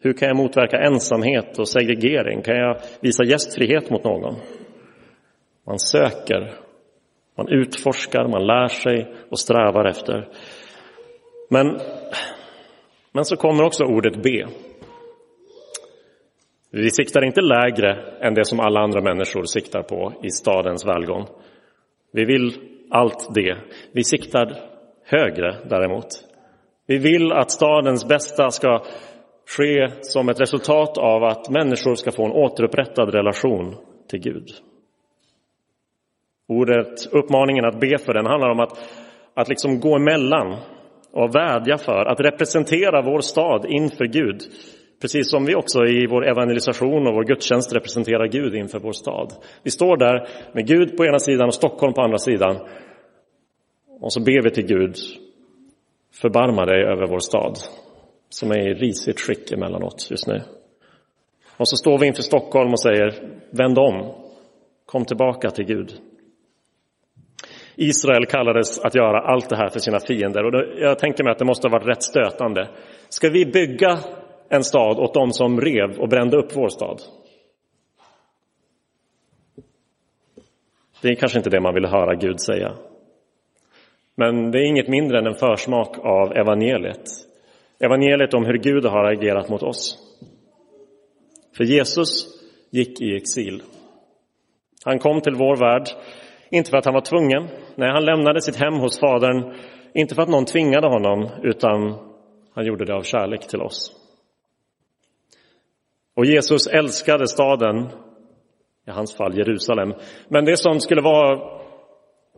Hur 0.01 0.13
kan 0.13 0.27
jag 0.27 0.37
motverka 0.37 0.77
ensamhet 0.77 1.59
och 1.59 1.67
segregering? 1.67 2.41
Kan 2.41 2.55
jag 2.55 2.77
visa 3.01 3.23
gästfrihet 3.23 3.89
mot 3.89 4.03
någon? 4.03 4.35
Man 5.65 5.79
söker 5.79 6.53
man 7.37 7.49
utforskar, 7.49 8.27
man 8.27 8.47
lär 8.47 8.67
sig 8.67 9.15
och 9.31 9.39
strävar 9.39 9.85
efter. 9.85 10.27
Men, 11.49 11.79
men 13.11 13.25
så 13.25 13.35
kommer 13.35 13.63
också 13.63 13.83
ordet 13.83 14.23
be. 14.23 14.47
Vi 16.71 16.89
siktar 16.89 17.23
inte 17.23 17.41
lägre 17.41 18.17
än 18.21 18.33
det 18.33 18.45
som 18.45 18.59
alla 18.59 18.79
andra 18.79 19.01
människor 19.01 19.43
siktar 19.43 19.83
på 19.83 20.13
i 20.23 20.29
stadens 20.29 20.85
välgång. 20.85 21.25
Vi 22.13 22.25
vill 22.25 22.53
allt 22.89 23.35
det. 23.35 23.57
Vi 23.91 24.03
siktar 24.03 24.53
högre 25.05 25.55
däremot. 25.69 26.07
Vi 26.87 26.97
vill 26.97 27.31
att 27.31 27.51
stadens 27.51 28.07
bästa 28.07 28.49
ska 28.49 28.83
ske 29.57 29.89
som 30.01 30.29
ett 30.29 30.41
resultat 30.41 30.97
av 30.97 31.23
att 31.23 31.49
människor 31.49 31.95
ska 31.95 32.11
få 32.11 32.25
en 32.25 32.31
återupprättad 32.31 33.13
relation 33.13 33.75
till 34.09 34.19
Gud. 34.19 34.49
Ordet, 36.47 37.05
uppmaningen 37.11 37.65
att 37.65 37.79
be 37.79 37.97
för 37.97 38.13
den 38.13 38.25
handlar 38.25 38.49
om 38.49 38.59
att, 38.59 38.79
att 39.33 39.49
liksom 39.49 39.79
gå 39.79 39.95
emellan 39.95 40.55
och 41.11 41.35
vädja 41.35 41.77
för, 41.77 42.05
att 42.05 42.19
representera 42.19 43.01
vår 43.01 43.19
stad 43.19 43.65
inför 43.69 44.05
Gud. 44.05 44.41
Precis 45.01 45.29
som 45.29 45.45
vi 45.45 45.55
också 45.55 45.85
i 45.85 46.07
vår 46.07 46.27
evangelisation 46.27 47.07
och 47.07 47.13
vår 47.13 47.23
gudstjänst 47.23 47.75
representerar 47.75 48.27
Gud 48.27 48.55
inför 48.55 48.79
vår 48.79 48.91
stad. 48.91 49.33
Vi 49.63 49.71
står 49.71 49.97
där 49.97 50.27
med 50.53 50.67
Gud 50.67 50.97
på 50.97 51.05
ena 51.05 51.19
sidan 51.19 51.47
och 51.47 51.53
Stockholm 51.53 51.93
på 51.93 52.01
andra 52.01 52.17
sidan. 52.17 52.57
Och 54.01 54.13
så 54.13 54.23
ber 54.23 54.43
vi 54.43 54.49
till 54.49 54.65
Gud, 54.65 54.95
förbarma 56.21 56.65
dig 56.65 56.83
över 56.83 57.07
vår 57.07 57.19
stad, 57.19 57.57
som 58.29 58.51
är 58.51 58.69
i 58.69 58.73
risigt 58.73 59.19
skick 59.19 59.51
emellanåt 59.51 60.07
just 60.11 60.27
nu. 60.27 60.41
Och 61.57 61.67
så 61.67 61.77
står 61.77 61.99
vi 61.99 62.07
inför 62.07 62.23
Stockholm 62.23 62.71
och 62.71 62.79
säger, 62.79 63.15
vänd 63.51 63.79
om, 63.79 64.15
kom 64.85 65.05
tillbaka 65.05 65.49
till 65.49 65.65
Gud. 65.65 65.93
Israel 67.77 68.25
kallades 68.25 68.79
att 68.79 68.95
göra 68.95 69.19
allt 69.19 69.49
det 69.49 69.55
här 69.55 69.69
för 69.69 69.79
sina 69.79 69.99
fiender 69.99 70.43
och 70.45 70.63
jag 70.79 70.99
tänker 70.99 71.23
mig 71.23 71.31
att 71.31 71.39
det 71.39 71.45
måste 71.45 71.67
ha 71.67 71.71
varit 71.71 71.87
rätt 71.87 72.03
stötande. 72.03 72.69
Ska 73.09 73.29
vi 73.29 73.45
bygga 73.45 73.99
en 74.49 74.63
stad 74.63 74.99
åt 74.99 75.13
dem 75.13 75.31
som 75.31 75.61
rev 75.61 75.99
och 75.99 76.09
brände 76.09 76.37
upp 76.37 76.55
vår 76.55 76.69
stad? 76.69 77.01
Det 81.01 81.07
är 81.07 81.15
kanske 81.15 81.37
inte 81.37 81.49
det 81.49 81.61
man 81.61 81.73
vill 81.73 81.85
höra 81.85 82.15
Gud 82.15 82.41
säga. 82.41 82.73
Men 84.15 84.51
det 84.51 84.59
är 84.59 84.65
inget 84.65 84.87
mindre 84.87 85.19
än 85.19 85.27
en 85.27 85.35
försmak 85.35 85.97
av 85.97 86.37
evangeliet. 86.37 87.03
Evangeliet 87.79 88.33
om 88.33 88.45
hur 88.45 88.57
Gud 88.57 88.85
har 88.85 89.03
agerat 89.03 89.49
mot 89.49 89.63
oss. 89.63 89.97
För 91.57 91.63
Jesus 91.63 92.27
gick 92.71 93.01
i 93.01 93.15
exil. 93.15 93.61
Han 94.85 94.99
kom 94.99 95.21
till 95.21 95.35
vår 95.35 95.55
värld 95.55 95.89
inte 96.51 96.69
för 96.69 96.77
att 96.77 96.85
han 96.85 96.93
var 96.93 97.01
tvungen. 97.01 97.47
Nej, 97.75 97.91
han 97.91 98.05
lämnade 98.05 98.41
sitt 98.41 98.55
hem 98.55 98.73
hos 98.73 98.99
Fadern, 98.99 99.53
inte 99.93 100.15
för 100.15 100.21
att 100.21 100.29
någon 100.29 100.45
tvingade 100.45 100.87
honom, 100.87 101.29
utan 101.43 101.95
han 102.55 102.65
gjorde 102.65 102.85
det 102.85 102.95
av 102.95 103.01
kärlek 103.01 103.47
till 103.47 103.61
oss. 103.61 103.91
Och 106.15 106.25
Jesus 106.25 106.67
älskade 106.67 107.27
staden, 107.27 107.89
i 108.87 108.91
hans 108.91 109.15
fall 109.15 109.37
Jerusalem. 109.37 109.93
Men 110.27 110.45
det 110.45 110.57
som 110.57 110.79
skulle 110.79 111.01
vara 111.01 111.57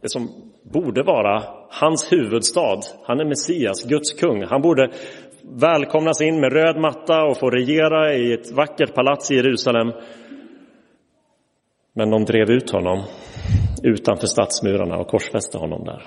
det 0.02 0.10
som 0.10 0.52
borde 0.64 1.04
vara 1.04 1.44
hans 1.70 2.12
huvudstad. 2.12 2.80
Han 3.04 3.20
är 3.20 3.26
Messias, 3.26 3.84
Guds 3.84 4.14
kung. 4.14 4.44
Han 4.44 4.62
borde 4.62 4.92
välkomnas 5.44 6.22
in 6.22 6.40
med 6.40 6.54
röd 6.54 6.78
matta 6.78 7.24
och 7.24 7.38
få 7.38 7.50
regera 7.50 8.14
i 8.14 8.34
ett 8.34 8.52
vackert 8.52 8.94
palats 8.94 9.32
i 9.32 9.36
Jerusalem. 9.36 9.92
Men 11.94 12.10
de 12.10 12.26
drev 12.26 12.50
ut 12.50 12.72
honom 12.72 13.04
utanför 13.84 14.28
stadsmurarna 14.28 14.98
och 14.98 15.08
korsfäste 15.08 15.58
honom 15.58 15.84
där. 15.84 16.04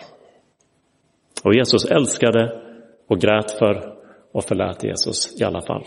Och 1.44 1.54
Jesus 1.54 1.84
älskade 1.84 2.62
och 3.08 3.20
grät 3.20 3.50
för 3.50 3.94
och 4.32 4.44
förlät 4.44 4.84
Jesus 4.84 5.40
i 5.40 5.44
alla 5.44 5.62
fall. 5.62 5.84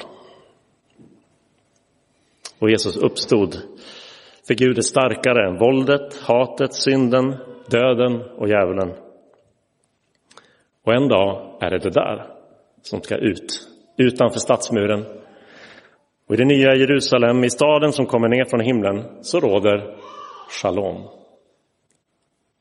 Och 2.60 2.70
Jesus 2.70 2.98
uppstod. 2.98 3.56
För 4.48 4.54
Gud 4.54 4.78
är 4.78 4.82
starkare 4.82 5.48
än 5.48 5.58
våldet, 5.58 6.22
hatet, 6.22 6.74
synden, 6.74 7.36
döden 7.70 8.22
och 8.22 8.50
djävulen. 8.50 8.94
Och 10.84 10.94
en 10.94 11.08
dag 11.08 11.58
är 11.62 11.70
det 11.70 11.80
det 11.80 11.90
där 11.90 12.28
som 12.82 13.02
ska 13.02 13.16
ut, 13.16 13.68
utanför 13.98 14.40
stadsmuren. 14.40 15.06
Och 16.28 16.36
i 16.36 16.38
det 16.38 16.46
nya 16.46 16.76
Jerusalem, 16.76 17.44
i 17.44 17.50
staden 17.50 17.92
som 17.92 18.06
kommer 18.06 18.28
ner 18.28 18.46
från 18.46 18.60
himlen, 18.60 19.04
så 19.22 19.40
råder 19.40 19.96
shalom. 20.50 21.25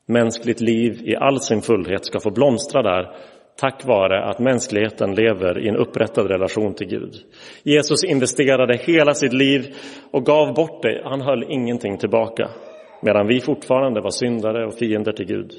Mänskligt 0.07 0.61
liv 0.61 1.01
i 1.05 1.17
all 1.17 1.41
sin 1.41 1.63
fullhet 1.63 2.05
ska 2.05 2.21
få 2.21 2.31
blomstra 2.31 2.83
där 2.83 3.17
tack 3.57 3.85
vare 3.85 4.25
att 4.25 4.39
mänskligheten 4.39 5.15
lever 5.15 5.59
i 5.65 5.69
en 5.69 5.77
upprättad 5.77 6.27
relation 6.27 6.75
till 6.75 6.87
Gud. 6.87 7.15
Jesus 7.63 8.05
investerade 8.05 8.77
hela 8.77 9.15
sitt 9.15 9.33
liv 9.33 9.75
och 10.11 10.27
gav 10.27 10.55
bort 10.55 10.83
det. 10.83 11.03
Han 11.05 11.21
höll 11.21 11.45
ingenting 11.49 11.99
tillbaka 11.99 12.51
medan 13.03 13.27
vi 13.27 13.41
fortfarande 13.41 14.01
var 14.01 14.11
syndare 14.11 14.67
och 14.67 14.75
fiender 14.75 15.13
till 15.13 15.27
Gud. 15.27 15.53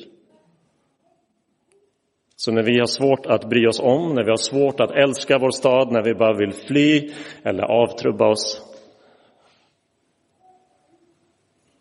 Så 2.35 2.51
när 2.51 2.63
vi 2.63 2.79
har 2.79 2.85
svårt 2.85 3.25
att 3.25 3.49
bry 3.49 3.67
oss 3.67 3.79
om, 3.79 4.13
när 4.15 4.23
vi 4.23 4.29
har 4.29 4.37
svårt 4.37 4.79
att 4.79 4.91
älska 4.91 5.37
vår 5.37 5.51
stad, 5.51 5.91
när 5.91 6.03
vi 6.03 6.13
bara 6.13 6.37
vill 6.37 6.53
fly 6.53 7.11
eller 7.43 7.63
avtrubba 7.63 8.27
oss, 8.27 8.61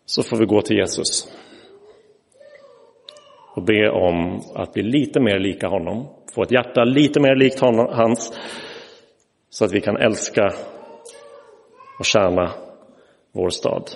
så 0.05 0.23
får 0.23 0.37
vi 0.37 0.45
gå 0.45 0.61
till 0.61 0.77
Jesus 0.77 1.35
och 3.65 3.67
be 3.67 3.89
om 3.89 4.41
att 4.55 4.73
bli 4.73 4.83
lite 4.83 5.19
mer 5.19 5.39
lika 5.39 5.67
honom, 5.67 6.07
få 6.35 6.43
ett 6.43 6.51
hjärta 6.51 6.83
lite 6.83 7.19
mer 7.19 7.35
likt 7.35 7.59
honom, 7.59 7.87
hans, 7.91 8.39
så 9.49 9.65
att 9.65 9.71
vi 9.71 9.81
kan 9.81 9.97
älska 9.97 10.53
och 11.99 12.05
tjäna 12.05 12.51
vår 13.31 13.49
stad. 13.49 13.89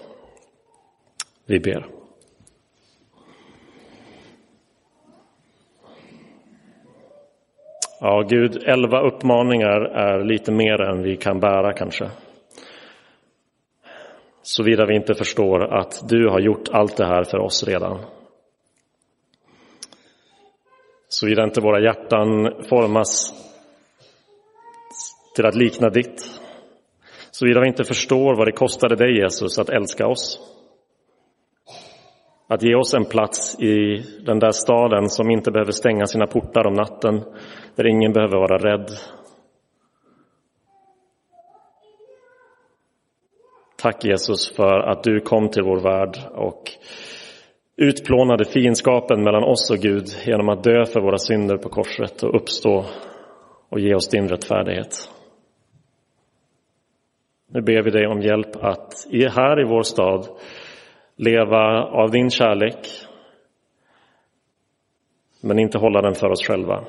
Vi 1.46 1.60
ber. 1.60 1.86
Ja, 8.02 8.22
Gud, 8.30 8.64
elva 8.66 9.02
uppmaningar 9.02 9.82
är 9.82 10.24
lite 10.24 10.52
mer 10.52 10.82
än 10.82 11.04
vi 11.04 11.18
kan 11.18 11.40
bära 11.40 11.74
kanske. 11.74 12.10
Såvida 14.42 14.86
vi 14.86 14.96
inte 14.96 15.14
förstår 15.14 15.74
att 15.74 16.10
du 16.10 16.30
har 16.30 16.40
gjort 16.40 16.70
allt 16.72 16.98
det 16.98 17.06
här 17.06 17.24
för 17.24 17.38
oss 17.38 17.64
redan. 17.64 18.19
Såvida 21.12 21.44
inte 21.44 21.62
våra 21.62 21.82
hjärtan 21.82 22.54
formas 22.70 23.34
till 25.36 25.46
att 25.46 25.56
likna 25.56 25.90
ditt. 25.90 26.40
Såvida 27.32 27.62
vi 27.62 27.68
inte 27.68 27.84
förstår 27.84 28.36
vad 28.36 28.48
det 28.48 28.52
kostade 28.52 28.96
dig 28.96 29.18
Jesus 29.18 29.60
att 29.60 29.70
älska 29.70 30.08
oss. 30.08 30.40
Att 32.48 32.64
ge 32.64 32.76
oss 32.76 32.94
en 32.94 33.06
plats 33.06 33.60
i 33.60 34.04
den 34.26 34.40
där 34.40 34.52
staden 34.52 35.10
som 35.10 35.32
inte 35.32 35.52
behöver 35.52 35.72
stänga 35.72 36.06
sina 36.06 36.28
portar 36.28 36.68
om 36.68 36.74
natten, 36.74 37.24
där 37.76 37.88
ingen 37.88 38.14
behöver 38.14 38.38
vara 38.38 38.58
rädd. 38.58 38.90
Tack 43.78 44.06
Jesus 44.06 44.56
för 44.56 44.80
att 44.80 45.04
du 45.04 45.20
kom 45.20 45.50
till 45.50 45.64
vår 45.64 45.80
värld 45.80 46.18
och 46.32 46.64
utplånade 47.80 48.46
fiendskapen 48.46 49.24
mellan 49.24 49.44
oss 49.44 49.72
och 49.72 49.78
Gud 49.78 50.06
genom 50.26 50.50
att 50.50 50.64
dö 50.64 50.86
för 50.86 51.02
våra 51.02 51.18
synder 51.18 51.58
på 51.58 51.70
korset 51.70 52.24
och 52.24 52.36
uppstå 52.36 52.86
och 53.70 53.80
ge 53.80 53.96
oss 53.96 54.10
din 54.10 54.28
rättfärdighet. 54.28 55.10
Nu 57.52 57.62
ber 57.62 57.82
vi 57.82 57.92
dig 57.92 58.08
om 58.08 58.22
hjälp 58.22 58.56
att 58.56 58.94
här 59.36 59.62
i 59.62 59.64
vår 59.64 59.84
stad 59.84 60.28
leva 61.16 61.84
av 61.84 62.12
din 62.12 62.30
kärlek 62.30 62.88
men 65.42 65.60
inte 65.60 65.78
hålla 65.78 66.02
den 66.02 66.16
för 66.16 66.30
oss 66.30 66.48
själva 66.48 66.84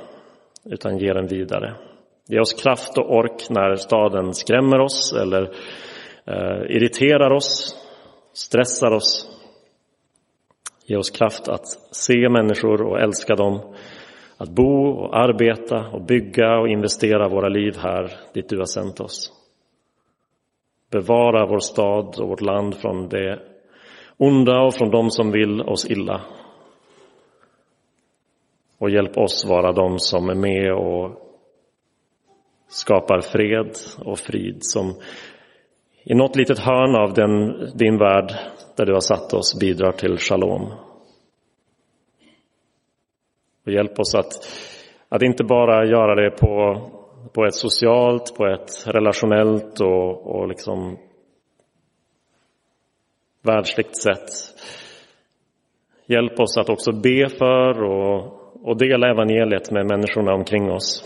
utan 0.64 0.98
ge 0.98 1.12
den 1.12 1.26
vidare. 1.26 1.74
Ge 2.28 2.40
oss 2.40 2.62
kraft 2.62 2.98
och 2.98 3.16
ork 3.16 3.50
när 3.50 3.76
staden 3.76 4.34
skrämmer 4.34 4.80
oss 4.80 5.12
eller 5.12 5.42
eh, 6.26 6.76
irriterar 6.76 7.30
oss, 7.30 7.76
stressar 8.32 8.90
oss. 8.90 9.39
Ge 10.90 10.96
oss 10.96 11.10
kraft 11.10 11.48
att 11.48 11.66
se 11.96 12.28
människor 12.28 12.82
och 12.82 13.00
älska 13.00 13.34
dem, 13.34 13.74
att 14.36 14.48
bo 14.48 14.90
och 14.90 15.18
arbeta 15.18 15.86
och 15.92 16.02
bygga 16.02 16.58
och 16.58 16.68
investera 16.68 17.28
våra 17.28 17.48
liv 17.48 17.76
här 17.78 18.12
dit 18.34 18.48
du 18.48 18.58
har 18.58 18.64
sänt 18.64 19.00
oss. 19.00 19.32
Bevara 20.90 21.46
vår 21.46 21.58
stad 21.58 22.20
och 22.20 22.28
vårt 22.28 22.40
land 22.40 22.74
från 22.74 23.08
det 23.08 23.42
onda 24.16 24.60
och 24.60 24.74
från 24.74 24.90
dem 24.90 25.10
som 25.10 25.30
vill 25.30 25.60
oss 25.60 25.90
illa. 25.90 26.20
Och 28.78 28.90
hjälp 28.90 29.18
oss 29.18 29.46
vara 29.48 29.72
de 29.72 29.98
som 29.98 30.28
är 30.28 30.34
med 30.34 30.72
och 30.74 31.10
skapar 32.68 33.20
fred 33.20 33.76
och 34.04 34.18
frid 34.18 34.58
som 34.60 34.94
i 36.04 36.14
något 36.14 36.36
litet 36.36 36.58
hörn 36.58 36.96
av 36.96 37.14
den, 37.14 37.56
din 37.76 37.98
värld 37.98 38.32
där 38.76 38.86
du 38.86 38.92
har 38.92 39.00
satt 39.00 39.34
oss 39.34 39.58
bidrar 39.60 39.92
till 39.92 40.18
shalom. 40.18 40.72
Och 43.66 43.72
hjälp 43.72 43.98
oss 43.98 44.14
att, 44.14 44.32
att 45.08 45.22
inte 45.22 45.44
bara 45.44 45.86
göra 45.86 46.14
det 46.14 46.30
på, 46.30 46.80
på 47.32 47.44
ett 47.44 47.54
socialt, 47.54 48.34
på 48.36 48.46
ett 48.46 48.86
relationellt 48.86 49.80
och, 49.80 50.26
och 50.26 50.48
liksom 50.48 50.98
världsligt 53.42 54.02
sätt. 54.02 54.28
Hjälp 56.06 56.40
oss 56.40 56.58
att 56.58 56.68
också 56.68 56.92
be 56.92 57.28
för 57.28 57.82
och, 57.82 58.40
och 58.68 58.76
dela 58.78 59.10
evangeliet 59.10 59.70
med 59.70 59.86
människorna 59.86 60.34
omkring 60.34 60.70
oss. 60.70 61.04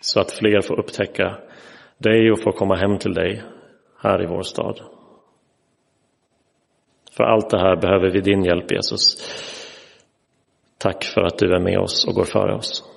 Så 0.00 0.20
att 0.20 0.30
fler 0.30 0.60
får 0.60 0.78
upptäcka 0.78 1.38
dig 1.98 2.32
och 2.32 2.42
få 2.42 2.52
komma 2.52 2.74
hem 2.76 2.98
till 2.98 3.14
dig 3.14 3.42
här 4.02 4.22
i 4.22 4.26
vår 4.26 4.42
stad. 4.42 4.80
För 7.16 7.24
allt 7.24 7.50
det 7.50 7.58
här 7.58 7.76
behöver 7.76 8.10
vi 8.10 8.20
din 8.20 8.44
hjälp 8.44 8.72
Jesus. 8.72 9.16
Tack 10.78 11.04
för 11.04 11.20
att 11.20 11.38
du 11.38 11.54
är 11.54 11.60
med 11.60 11.78
oss 11.78 12.06
och 12.08 12.14
går 12.14 12.24
före 12.24 12.54
oss. 12.54 12.93